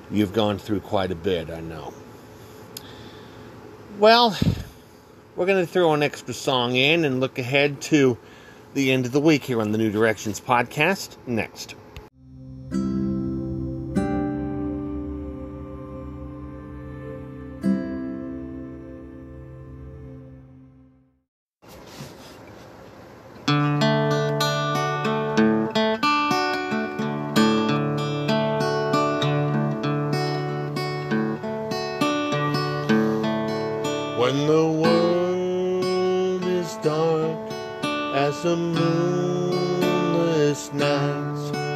you've 0.10 0.34
gone 0.34 0.58
through 0.58 0.80
quite 0.82 1.12
a 1.12 1.16
bit, 1.16 1.50
I 1.50 1.60
know. 1.60 1.94
Well, 4.00 4.38
we're 5.36 5.46
going 5.46 5.66
to 5.66 5.72
throw 5.72 5.94
an 5.94 6.04
extra 6.04 6.34
song 6.34 6.76
in 6.76 7.06
and 7.06 7.20
look 7.20 7.40
ahead 7.40 7.82
to 7.84 8.18
the 8.74 8.92
end 8.92 9.06
of 9.06 9.12
the 9.12 9.20
week 9.20 9.44
here 9.44 9.62
on 9.62 9.72
the 9.72 9.78
New 9.78 9.92
Directions 9.92 10.40
podcast 10.40 11.16
next. 11.26 11.76
As 38.16 38.46
a 38.46 38.56
moonless 38.56 39.94
night, 40.74 41.75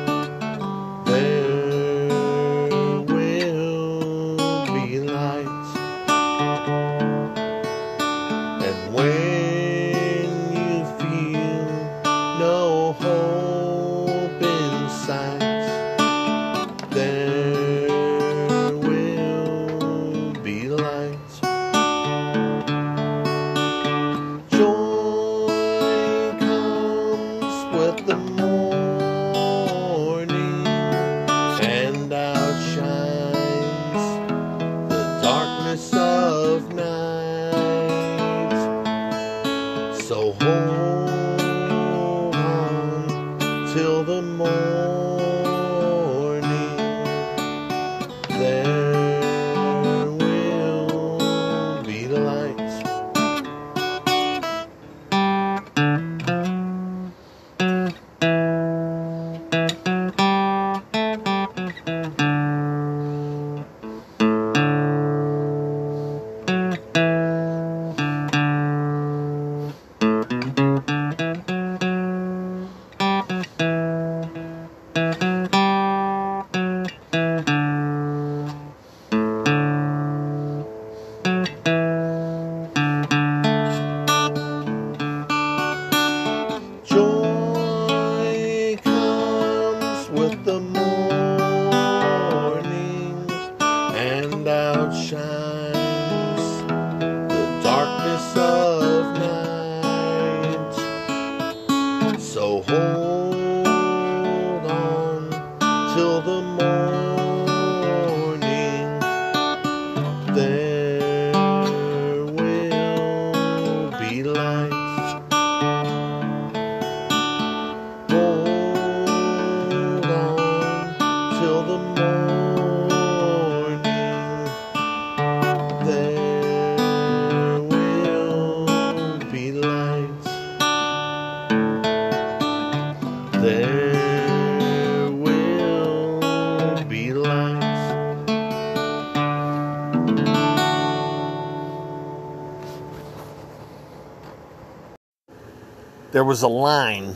There 146.19 146.25
was 146.25 146.43
a 146.43 146.49
line 146.49 147.15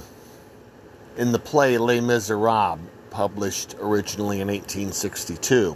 in 1.17 1.33
the 1.33 1.37
play 1.37 1.77
Les 1.77 1.99
Miserables, 1.99 2.79
published 3.09 3.75
originally 3.81 4.39
in 4.39 4.47
1862, 4.47 5.75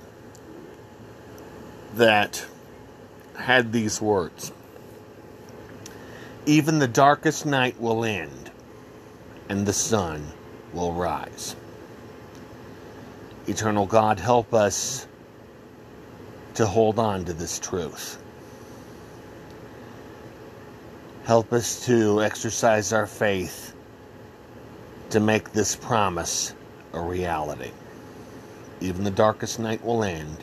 that 1.96 2.46
had 3.36 3.74
these 3.74 4.02
words 4.02 4.54
Even 6.46 6.80
the 6.80 6.88
darkest 6.88 7.46
night 7.46 7.78
will 7.82 8.06
end, 8.06 8.50
and 9.50 9.66
the 9.66 9.74
sun 9.74 10.26
will 10.72 10.94
rise. 10.94 11.58
Eternal 13.46 13.88
God, 13.88 14.22
help 14.22 14.54
us 14.54 15.06
to 16.54 16.66
hold 16.66 16.98
on 16.98 17.26
to 17.26 17.34
this 17.34 17.60
truth. 17.60 18.24
Help 21.28 21.52
us 21.52 21.86
to 21.86 22.24
exercise 22.24 22.94
our 22.94 23.06
faith 23.06 23.76
to 25.10 25.20
make 25.20 25.52
this 25.52 25.76
promise 25.76 26.54
a 26.94 27.02
reality. 27.02 27.72
Even 28.80 29.04
the 29.04 29.12
darkest 29.12 29.60
night 29.60 29.84
will 29.84 30.06
end 30.06 30.38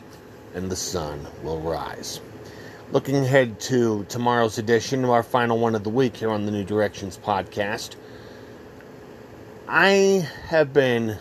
and 0.53 0.69
the 0.69 0.75
sun 0.75 1.25
will 1.41 1.59
rise. 1.59 2.21
Looking 2.91 3.15
ahead 3.15 3.59
to 3.61 4.05
tomorrow's 4.09 4.59
edition 4.59 5.03
of 5.03 5.09
our 5.09 5.23
final 5.23 5.57
one 5.57 5.73
of 5.73 5.83
the 5.83 5.89
week 5.89 6.17
here 6.17 6.29
on 6.29 6.45
the 6.45 6.51
New 6.51 6.63
Directions 6.63 7.17
podcast, 7.17 7.95
I 9.67 10.29
have 10.49 10.71
been 10.71 11.17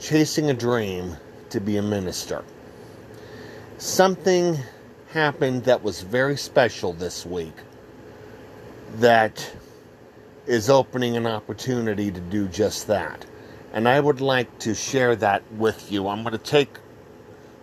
chasing 0.00 0.50
a 0.50 0.54
dream 0.54 1.16
to 1.50 1.60
be 1.60 1.76
a 1.76 1.82
minister. 1.82 2.44
Something 3.78 4.58
happened 5.10 5.66
that 5.66 5.84
was 5.84 6.02
very 6.02 6.36
special 6.36 6.92
this 6.92 7.24
week 7.24 7.54
that 8.94 9.52
is 10.46 10.70
opening 10.70 11.16
an 11.16 11.26
opportunity 11.26 12.10
to 12.10 12.20
do 12.20 12.48
just 12.48 12.86
that. 12.86 13.26
And 13.72 13.88
I 13.88 14.00
would 14.00 14.20
like 14.20 14.58
to 14.60 14.74
share 14.74 15.16
that 15.16 15.42
with 15.52 15.90
you. 15.92 16.08
I'm 16.08 16.22
going 16.22 16.32
to 16.32 16.38
take 16.38 16.78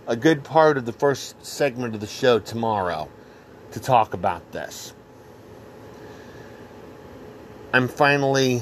a 0.06 0.16
good 0.16 0.44
part 0.44 0.78
of 0.78 0.86
the 0.86 0.92
first 0.92 1.46
segment 1.46 1.96
of 1.96 2.02
the 2.02 2.08
show 2.08 2.40
tomorrow 2.40 3.10
to 3.72 3.80
talk 3.80 4.14
about 4.14 4.52
this. 4.52 4.94
I'm 7.74 7.88
finally 7.88 8.62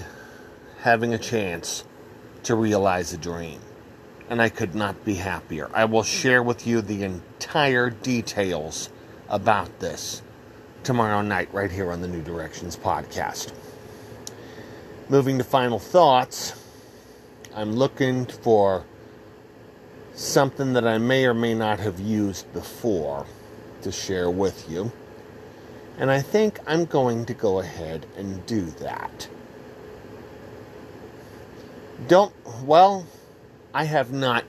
having 0.82 1.14
a 1.14 1.18
chance 1.18 1.84
to 2.44 2.56
realize 2.56 3.12
a 3.12 3.18
dream, 3.18 3.60
and 4.30 4.42
I 4.42 4.50
could 4.50 4.74
not 4.74 5.04
be 5.04 5.16
happier. 5.16 5.70
I 5.74 5.86
will 5.86 6.04
share 6.04 6.42
with 6.42 6.66
you 6.66 6.82
the 6.82 7.04
entire 7.04 7.90
details 7.90 8.90
about 9.28 9.80
this 9.80 10.22
tomorrow 10.84 11.22
night, 11.22 11.54
right 11.54 11.72
here 11.72 11.92
on 11.92 12.02
the 12.02 12.08
New 12.08 12.22
Directions 12.22 12.76
podcast. 12.76 13.54
Moving 15.10 15.38
to 15.38 15.44
final 15.44 15.80
thoughts, 15.80 16.54
I'm 17.56 17.74
looking 17.74 18.26
for 18.26 18.86
something 20.14 20.74
that 20.74 20.88
I 20.88 20.98
may 20.98 21.26
or 21.26 21.34
may 21.34 21.54
not 21.54 21.80
have 21.80 22.00
used 22.00 22.52
before 22.54 23.26
to 23.82 23.92
share 23.92 24.30
with 24.30 24.70
you. 24.70 24.92
And 25.98 26.10
I 26.10 26.22
think 26.22 26.60
I'm 26.66 26.86
going 26.86 27.26
to 27.26 27.34
go 27.34 27.60
ahead 27.60 28.06
and 28.18 28.46
do 28.46 28.66
that. 28.80 29.28
Don't, 32.08 32.34
well, 32.64 33.06
I 33.74 33.84
have 33.84 34.12
not 34.12 34.44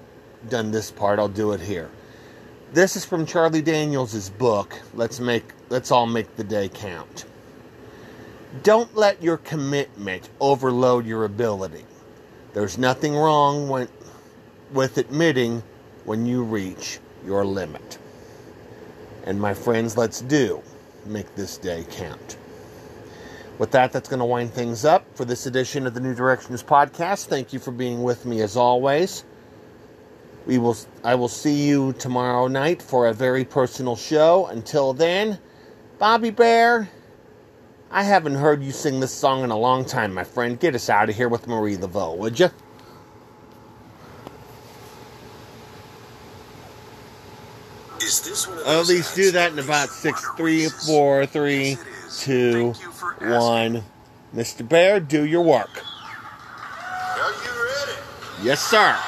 done 0.49 0.71
this 0.71 0.91
part. 0.91 1.19
I'll 1.19 1.29
do 1.29 1.53
it 1.53 1.61
here. 1.61 1.91
This 2.73 2.97
is 2.97 3.05
from 3.05 3.27
Charlie 3.27 3.61
Daniels' 3.61 4.31
book, 4.31 4.81
Let's 4.95 5.21
Make 5.21 5.45
Let's 5.73 5.91
All 5.91 6.05
Make 6.05 6.37
the 6.37 6.45
Day 6.45 6.69
Count. 6.69 7.25
Don't 8.63 8.95
let 8.95 9.23
your 9.23 9.39
commitment 9.39 10.29
overload 10.39 11.07
your 11.07 11.25
ability. 11.25 11.87
There's 12.53 12.77
nothing 12.77 13.17
wrong 13.17 13.71
when, 13.71 13.89
with 14.75 14.99
admitting 14.99 15.63
when 16.05 16.27
you 16.27 16.43
reach 16.43 16.99
your 17.25 17.47
limit. 17.47 17.99
And 19.25 19.41
my 19.41 19.55
friends, 19.55 19.97
let's 19.97 20.21
do 20.21 20.63
make 21.07 21.35
this 21.37 21.57
day 21.57 21.87
count. 21.91 22.37
With 23.59 23.71
that, 23.71 23.95
that's 23.95 24.11
going 24.11 24.21
to 24.21 24.27
wind 24.27 24.53
things 24.53 24.85
up 24.85 25.07
for 25.17 25.25
this 25.25 25.47
edition 25.47 25.87
of 25.87 25.95
the 25.95 26.01
New 26.01 26.15
Directions 26.15 26.63
podcast. 26.63 27.29
Thank 27.29 27.55
you 27.55 27.59
for 27.59 27.71
being 27.71 28.03
with 28.03 28.27
me 28.27 28.43
as 28.43 28.59
always. 28.59 29.25
We 30.45 30.59
will 30.59 30.77
I 31.03 31.15
will 31.15 31.29
see 31.29 31.67
you 31.67 31.95
tomorrow 31.95 32.47
night 32.47 32.83
for 32.83 33.07
a 33.07 33.15
very 33.15 33.47
personal 33.47 33.97
show. 33.97 34.49
Until 34.49 34.93
then, 34.93 35.39
Bobby 36.03 36.31
Bare, 36.31 36.91
I 37.89 38.03
haven't 38.03 38.35
heard 38.35 38.61
you 38.61 38.73
sing 38.73 38.99
this 38.99 39.13
song 39.13 39.45
in 39.45 39.53
a 39.53 39.57
long 39.57 39.85
time, 39.85 40.13
my 40.13 40.25
friend. 40.25 40.59
Get 40.59 40.75
us 40.75 40.91
out 40.91 41.09
of 41.09 41.15
here 41.15 41.29
with 41.29 41.47
Marie 41.47 41.77
Laveau, 41.77 42.17
would 42.17 42.41
you? 42.41 42.47
At 48.67 48.89
least 48.89 49.15
do 49.15 49.31
that 49.31 49.53
in 49.53 49.61
about 49.61 49.91
six, 49.91 50.29
three, 50.37 50.69
four, 50.69 51.25
three, 51.25 51.79
two, 52.19 52.73
one. 53.21 53.85
Mr. 54.35 54.69
Bare, 54.69 54.99
do 54.99 55.25
your 55.25 55.43
work. 55.43 55.85
Are 57.17 57.31
you 57.31 57.65
ready? 57.65 57.99
Yes, 58.43 58.61
sir. 58.61 58.99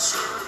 Does 0.00 0.39